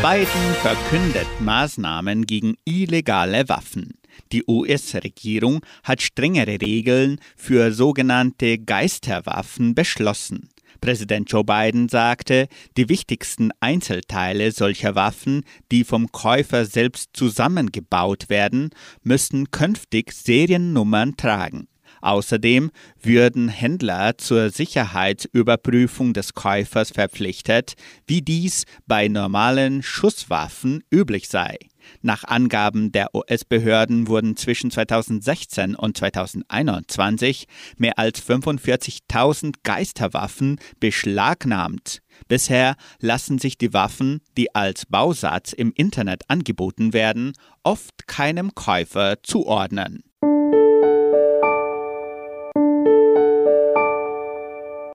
Biden 0.00 0.54
verkündet 0.62 1.26
Maßnahmen 1.40 2.24
gegen 2.24 2.54
illegale 2.64 3.48
Waffen. 3.48 3.89
Die 4.32 4.44
US-Regierung 4.46 5.60
hat 5.82 6.02
strengere 6.02 6.60
Regeln 6.60 7.20
für 7.36 7.72
sogenannte 7.72 8.58
Geisterwaffen 8.58 9.74
beschlossen. 9.74 10.50
Präsident 10.80 11.30
Joe 11.30 11.44
Biden 11.44 11.88
sagte, 11.88 12.46
die 12.76 12.88
wichtigsten 12.88 13.50
Einzelteile 13.60 14.52
solcher 14.52 14.94
Waffen, 14.94 15.42
die 15.70 15.84
vom 15.84 16.10
Käufer 16.10 16.64
selbst 16.64 17.10
zusammengebaut 17.12 18.30
werden, 18.30 18.70
müssen 19.02 19.50
künftig 19.50 20.12
Seriennummern 20.12 21.16
tragen. 21.16 21.66
Außerdem 22.00 22.70
würden 23.02 23.48
Händler 23.48 24.16
zur 24.16 24.50
Sicherheitsüberprüfung 24.50 26.14
des 26.14 26.34
Käufers 26.34 26.92
verpflichtet, 26.92 27.74
wie 28.06 28.22
dies 28.22 28.64
bei 28.86 29.08
normalen 29.08 29.82
Schusswaffen 29.82 30.82
üblich 30.90 31.28
sei. 31.28 31.58
Nach 32.02 32.24
Angaben 32.24 32.92
der 32.92 33.14
US-Behörden 33.14 34.08
wurden 34.08 34.36
zwischen 34.36 34.70
2016 34.70 35.74
und 35.74 35.96
2021 35.98 37.46
mehr 37.76 37.98
als 37.98 38.26
45.000 38.26 39.56
Geisterwaffen 39.62 40.58
beschlagnahmt. 40.80 42.00
Bisher 42.26 42.76
lassen 43.00 43.38
sich 43.38 43.58
die 43.58 43.74
Waffen, 43.74 44.20
die 44.36 44.54
als 44.54 44.86
Bausatz 44.86 45.52
im 45.52 45.72
Internet 45.74 46.22
angeboten 46.28 46.92
werden, 46.92 47.32
oft 47.64 48.06
keinem 48.06 48.54
Käufer 48.54 49.22
zuordnen. 49.22 50.02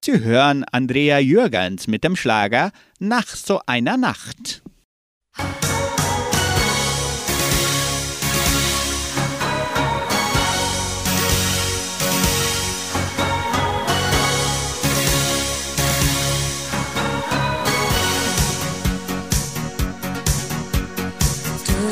Sie 0.03 0.19
hören 0.19 0.63
Andrea 0.71 1.17
Jürgens 1.19 1.87
mit 1.87 2.03
dem 2.03 2.15
Schlager 2.15 2.71
Nach 2.99 3.27
so 3.27 3.61
einer 3.65 3.97
Nacht. 3.97 4.61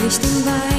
não 0.03 0.09
estou 0.09 0.72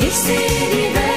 e 0.00 0.10
se 0.10 0.36
divertir. 0.72 1.09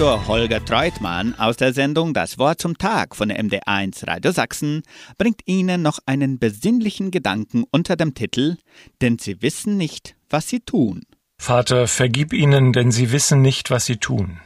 Pastor 0.00 0.28
Holger 0.28 0.64
Treutmann 0.64 1.34
aus 1.34 1.58
der 1.58 1.74
Sendung 1.74 2.14
Das 2.14 2.38
Wort 2.38 2.58
zum 2.58 2.78
Tag 2.78 3.14
von 3.14 3.28
der 3.28 3.38
MD1 3.38 4.06
Radio 4.06 4.32
Sachsen 4.32 4.80
bringt 5.18 5.42
Ihnen 5.44 5.82
noch 5.82 5.98
einen 6.06 6.38
besinnlichen 6.38 7.10
Gedanken 7.10 7.64
unter 7.70 7.96
dem 7.96 8.14
Titel 8.14 8.56
Denn 9.02 9.18
sie 9.18 9.42
wissen 9.42 9.76
nicht, 9.76 10.16
was 10.30 10.48
sie 10.48 10.60
tun. 10.60 11.02
Vater, 11.36 11.86
vergib 11.86 12.32
ihnen, 12.32 12.72
denn 12.72 12.90
sie 12.90 13.12
wissen 13.12 13.42
nicht, 13.42 13.70
was 13.70 13.84
sie 13.84 13.98
tun. 13.98 14.40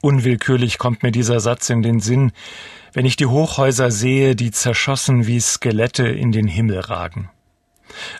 Unwillkürlich 0.00 0.78
kommt 0.78 1.02
mir 1.02 1.10
dieser 1.10 1.40
Satz 1.40 1.70
in 1.70 1.82
den 1.82 1.98
Sinn, 1.98 2.30
wenn 2.92 3.04
ich 3.04 3.16
die 3.16 3.26
Hochhäuser 3.26 3.90
sehe, 3.90 4.36
die 4.36 4.52
zerschossen 4.52 5.26
wie 5.26 5.40
Skelette 5.40 6.06
in 6.06 6.30
den 6.30 6.46
Himmel 6.46 6.78
ragen. 6.78 7.30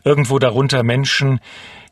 Irgendwo 0.02 0.40
darunter 0.40 0.82
Menschen, 0.82 1.38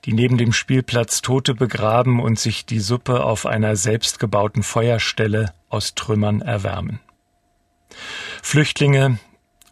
die 0.07 0.13
neben 0.13 0.39
dem 0.39 0.53
Spielplatz 0.53 1.21
Tote 1.21 1.55
begraben 1.55 2.21
und 2.21 2.39
sich 2.39 2.65
die 2.65 2.79
Suppe 2.79 3.25
auf 3.25 3.45
einer 3.45 3.75
selbstgebauten 3.75 4.63
Feuerstelle 4.63 5.53
aus 5.69 5.95
Trümmern 5.95 6.41
erwärmen. 6.41 7.01
Flüchtlinge 8.43 9.19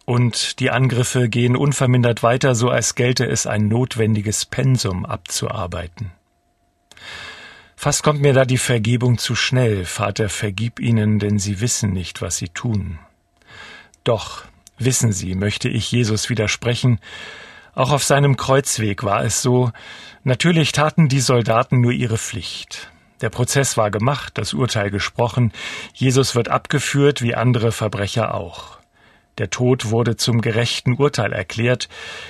und 0.04 0.58
die 0.58 0.70
Angriffe 0.70 1.28
gehen 1.28 1.56
unvermindert 1.56 2.22
weiter, 2.22 2.54
so 2.56 2.68
als 2.68 2.96
gelte 2.96 3.24
es 3.24 3.46
ein 3.46 3.68
notwendiges 3.68 4.44
Pensum 4.44 5.06
abzuarbeiten. 5.06 6.10
Fast 7.76 8.02
kommt 8.02 8.20
mir 8.20 8.32
da 8.32 8.44
die 8.44 8.58
Vergebung 8.58 9.18
zu 9.18 9.34
schnell. 9.34 9.84
Vater, 9.84 10.28
vergib 10.28 10.80
ihnen, 10.80 11.18
denn 11.18 11.38
sie 11.38 11.60
wissen 11.60 11.92
nicht, 11.92 12.22
was 12.22 12.36
sie 12.36 12.48
tun. 12.48 12.98
Doch, 14.04 14.44
wissen 14.78 15.12
Sie, 15.12 15.34
möchte 15.34 15.68
ich 15.68 15.90
Jesus 15.90 16.28
widersprechen, 16.28 16.98
auch 17.74 17.90
auf 17.90 18.04
seinem 18.04 18.36
Kreuzweg 18.36 19.02
war 19.02 19.24
es 19.24 19.42
so, 19.42 19.70
natürlich 20.22 20.72
taten 20.72 21.08
die 21.08 21.20
Soldaten 21.20 21.80
nur 21.80 21.92
ihre 21.92 22.18
Pflicht. 22.18 22.90
Der 23.20 23.30
Prozess 23.30 23.76
war 23.76 23.90
gemacht, 23.90 24.36
das 24.36 24.54
Urteil 24.54 24.90
gesprochen, 24.90 25.52
Jesus 25.92 26.34
wird 26.34 26.48
abgeführt 26.48 27.22
wie 27.22 27.34
andere 27.34 27.72
Verbrecher 27.72 28.34
auch. 28.34 28.78
Der 29.38 29.50
Tod 29.50 29.90
wurde 29.90 30.16
zum 30.16 30.40
gerechten 30.40 30.94
Urteil 30.94 31.32
erklärt. 31.32 31.88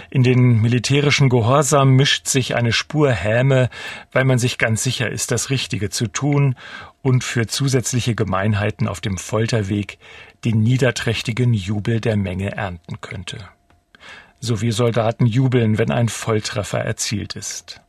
In 0.09 0.23
den 0.23 0.63
militärischen 0.63 1.29
Gehorsam 1.29 1.91
mischt 1.91 2.29
sich 2.29 2.55
eine 2.55 2.73
Spur 2.73 3.11
Häme, 3.11 3.69
weil 4.13 4.25
man 4.25 4.39
sich 4.39 4.57
ganz 4.57 4.83
sicher 4.83 5.11
ist, 5.11 5.31
das 5.31 5.51
Richtige 5.51 5.91
zu 5.91 6.07
tun 6.07 6.57
und 7.03 7.23
für 7.23 7.47
zusätzliche 7.47 8.15
Gemeinheiten 8.15 8.89
auf 8.89 9.03
dem 9.03 9.19
Folterweg 9.19 9.99
den 10.47 10.63
niederträchtigen 10.63 11.53
Jubel 11.53 12.01
der 12.01 12.17
Menge 12.17 12.53
ernten 12.53 13.03
könnte 13.03 13.51
so 14.45 14.61
wie 14.61 14.71
Soldaten 14.71 15.27
jubeln, 15.27 15.79
wenn 15.79 15.91
ein 15.91 16.09
Volltreffer 16.09 16.79
erzielt 16.79 17.35
ist. 17.35 17.81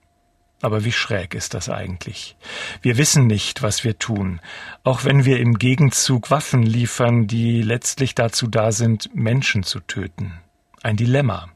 Aber 0.61 0.85
wie 0.85 0.91
schräg 0.91 1.35
ist 1.35 1.53
das 1.53 1.69
eigentlich? 1.69 2.35
Wir 2.81 2.97
wissen 2.97 3.27
nicht, 3.27 3.61
was 3.61 3.83
wir 3.83 3.99
tun, 3.99 4.39
auch 4.83 5.03
wenn 5.03 5.25
wir 5.25 5.39
im 5.39 5.59
Gegenzug 5.59 6.31
Waffen 6.31 6.63
liefern, 6.63 7.27
die 7.27 7.61
letztlich 7.61 8.15
dazu 8.15 8.47
da 8.47 8.71
sind, 8.71 9.13
Menschen 9.13 9.63
zu 9.63 9.79
töten. 9.81 10.39
Ein 10.81 10.95
Dilemma. 10.95 11.49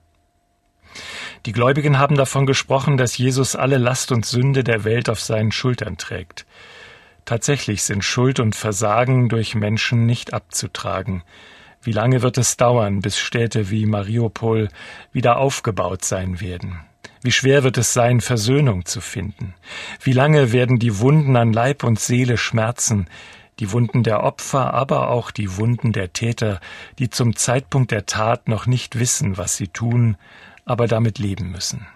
Die 1.46 1.54
Gläubigen 1.54 1.98
haben 1.98 2.16
davon 2.16 2.46
gesprochen, 2.46 2.98
dass 2.98 3.18
Jesus 3.18 3.56
alle 3.56 3.78
Last 3.78 4.12
und 4.12 4.26
Sünde 4.26 4.64
der 4.64 4.84
Welt 4.84 5.10
auf 5.10 5.22
seinen 5.22 5.52
Schultern 5.52 5.98
trägt. 5.98 6.46
Tatsächlich 7.26 7.84
sind 7.84 8.04
Schuld 8.04 8.40
und 8.40 8.56
Versagen 8.56 9.30
durch 9.30 9.56
Menschen 9.56 10.06
nicht 10.06 10.34
abzutragen. 10.34 11.24
Wie 11.82 11.94
lange 11.94 12.22
wird 12.22 12.38
es 12.38 12.58
dauern, 12.58 13.00
bis 13.00 13.18
Städte 13.18 13.70
wie 13.70 13.86
Mariupol 13.86 14.68
wieder 15.14 15.38
aufgebaut 15.38 16.04
sein 16.04 16.42
werden? 16.42 16.82
Wie 17.22 17.32
schwer 17.32 17.64
wird 17.64 17.78
es 17.78 17.94
sein, 17.94 18.20
Versöhnung 18.20 18.86
zu 18.86 19.00
finden? 19.00 19.54
Wie 20.02 20.12
lange 20.12 20.52
werden 20.52 20.80
die 20.80 21.00
Wunden 21.00 21.38
an 21.38 21.54
Leib 21.54 21.84
und 21.84 22.00
Seele 22.00 22.38
schmerzen, 22.38 23.08
die 23.60 23.72
Wunden 23.72 24.04
der 24.04 24.24
Opfer, 24.24 24.74
aber 24.74 25.10
auch 25.10 25.32
die 25.32 25.58
Wunden 25.58 25.94
der 25.94 26.12
Täter, 26.12 26.60
die 26.98 27.10
zum 27.10 27.36
Zeitpunkt 27.36 27.92
der 27.92 28.06
Tat 28.06 28.50
noch 28.50 28.66
nicht 28.66 29.00
wissen, 29.00 29.38
was 29.38 29.56
sie 29.56 29.68
tun, 29.68 30.18
aber 30.66 30.88
damit 30.88 31.18
leben 31.18 31.52
müssen. 31.52 31.88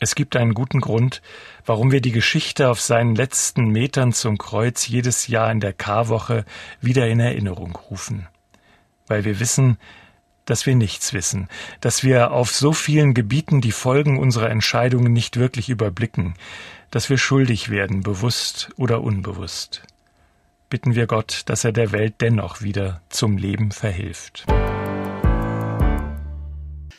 Es 0.00 0.14
gibt 0.14 0.34
einen 0.34 0.54
guten 0.54 0.80
Grund, 0.80 1.20
warum 1.64 1.92
wir 1.92 2.00
die 2.00 2.10
Geschichte 2.10 2.70
auf 2.70 2.80
seinen 2.80 3.14
letzten 3.14 3.68
Metern 3.68 4.12
zum 4.12 4.36
Kreuz 4.36 4.88
jedes 4.88 5.26
Jahr 5.28 5.52
in 5.52 5.60
der 5.60 5.74
Karwoche 5.74 6.44
wieder 6.80 7.06
in 7.06 7.20
Erinnerung 7.20 7.76
rufen 7.76 8.28
weil 9.12 9.26
wir 9.26 9.40
wissen, 9.40 9.76
dass 10.46 10.64
wir 10.64 10.74
nichts 10.74 11.12
wissen, 11.12 11.48
dass 11.82 12.02
wir 12.02 12.32
auf 12.32 12.50
so 12.50 12.72
vielen 12.72 13.12
Gebieten 13.12 13.60
die 13.60 13.70
Folgen 13.70 14.18
unserer 14.18 14.48
Entscheidungen 14.48 15.12
nicht 15.12 15.36
wirklich 15.36 15.68
überblicken, 15.68 16.32
dass 16.90 17.10
wir 17.10 17.18
schuldig 17.18 17.68
werden, 17.68 18.02
bewusst 18.02 18.70
oder 18.76 19.02
unbewusst. 19.02 19.82
Bitten 20.70 20.94
wir 20.94 21.06
Gott, 21.06 21.42
dass 21.44 21.62
er 21.62 21.72
der 21.72 21.92
Welt 21.92 22.14
dennoch 22.22 22.62
wieder 22.62 23.02
zum 23.10 23.36
Leben 23.36 23.70
verhilft. 23.70 24.46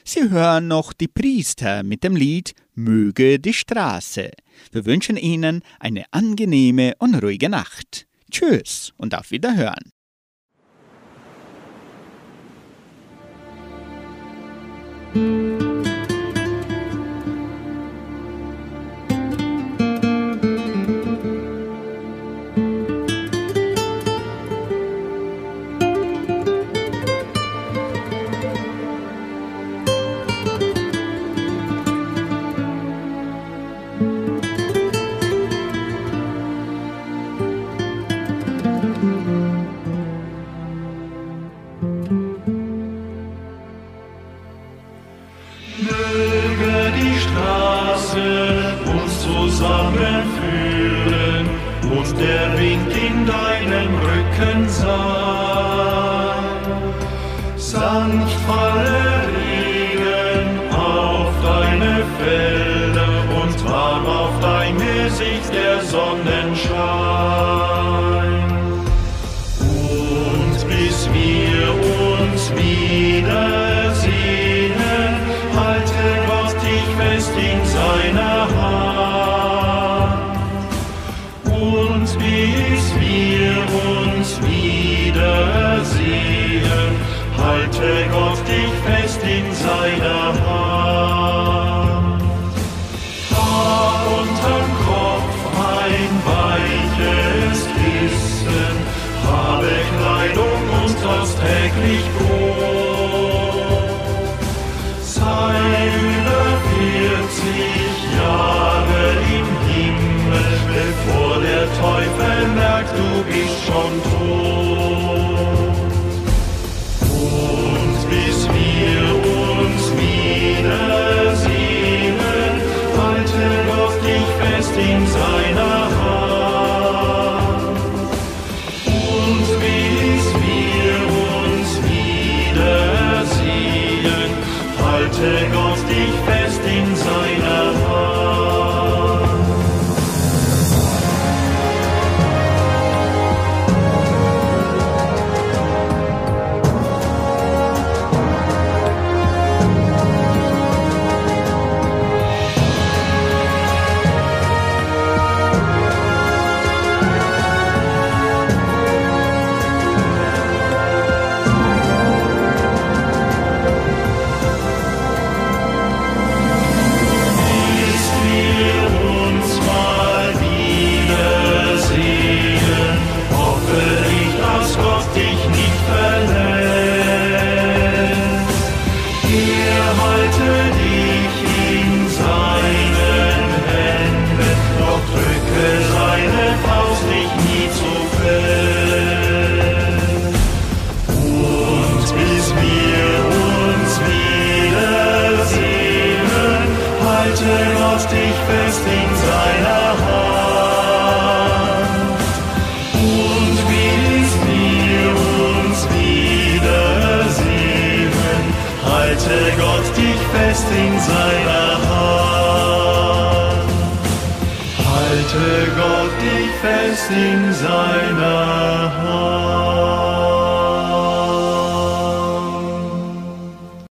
Sie 0.05 0.29
hören 0.29 0.67
noch 0.67 0.93
die 0.93 1.07
Priester 1.07 1.81
mit 1.81 2.03
dem 2.03 2.15
Lied 2.15 2.53
Möge 2.75 3.39
die 3.39 3.55
Straße. 3.55 4.29
Wir 4.71 4.85
wünschen 4.85 5.17
Ihnen 5.17 5.63
eine 5.79 6.05
angenehme 6.11 6.93
und 6.99 7.15
ruhige 7.15 7.49
Nacht. 7.49 8.05
Tschüss 8.29 8.93
und 8.97 9.15
auf 9.15 9.31
Wiederhören. 9.31 9.92
Möge 15.15 15.42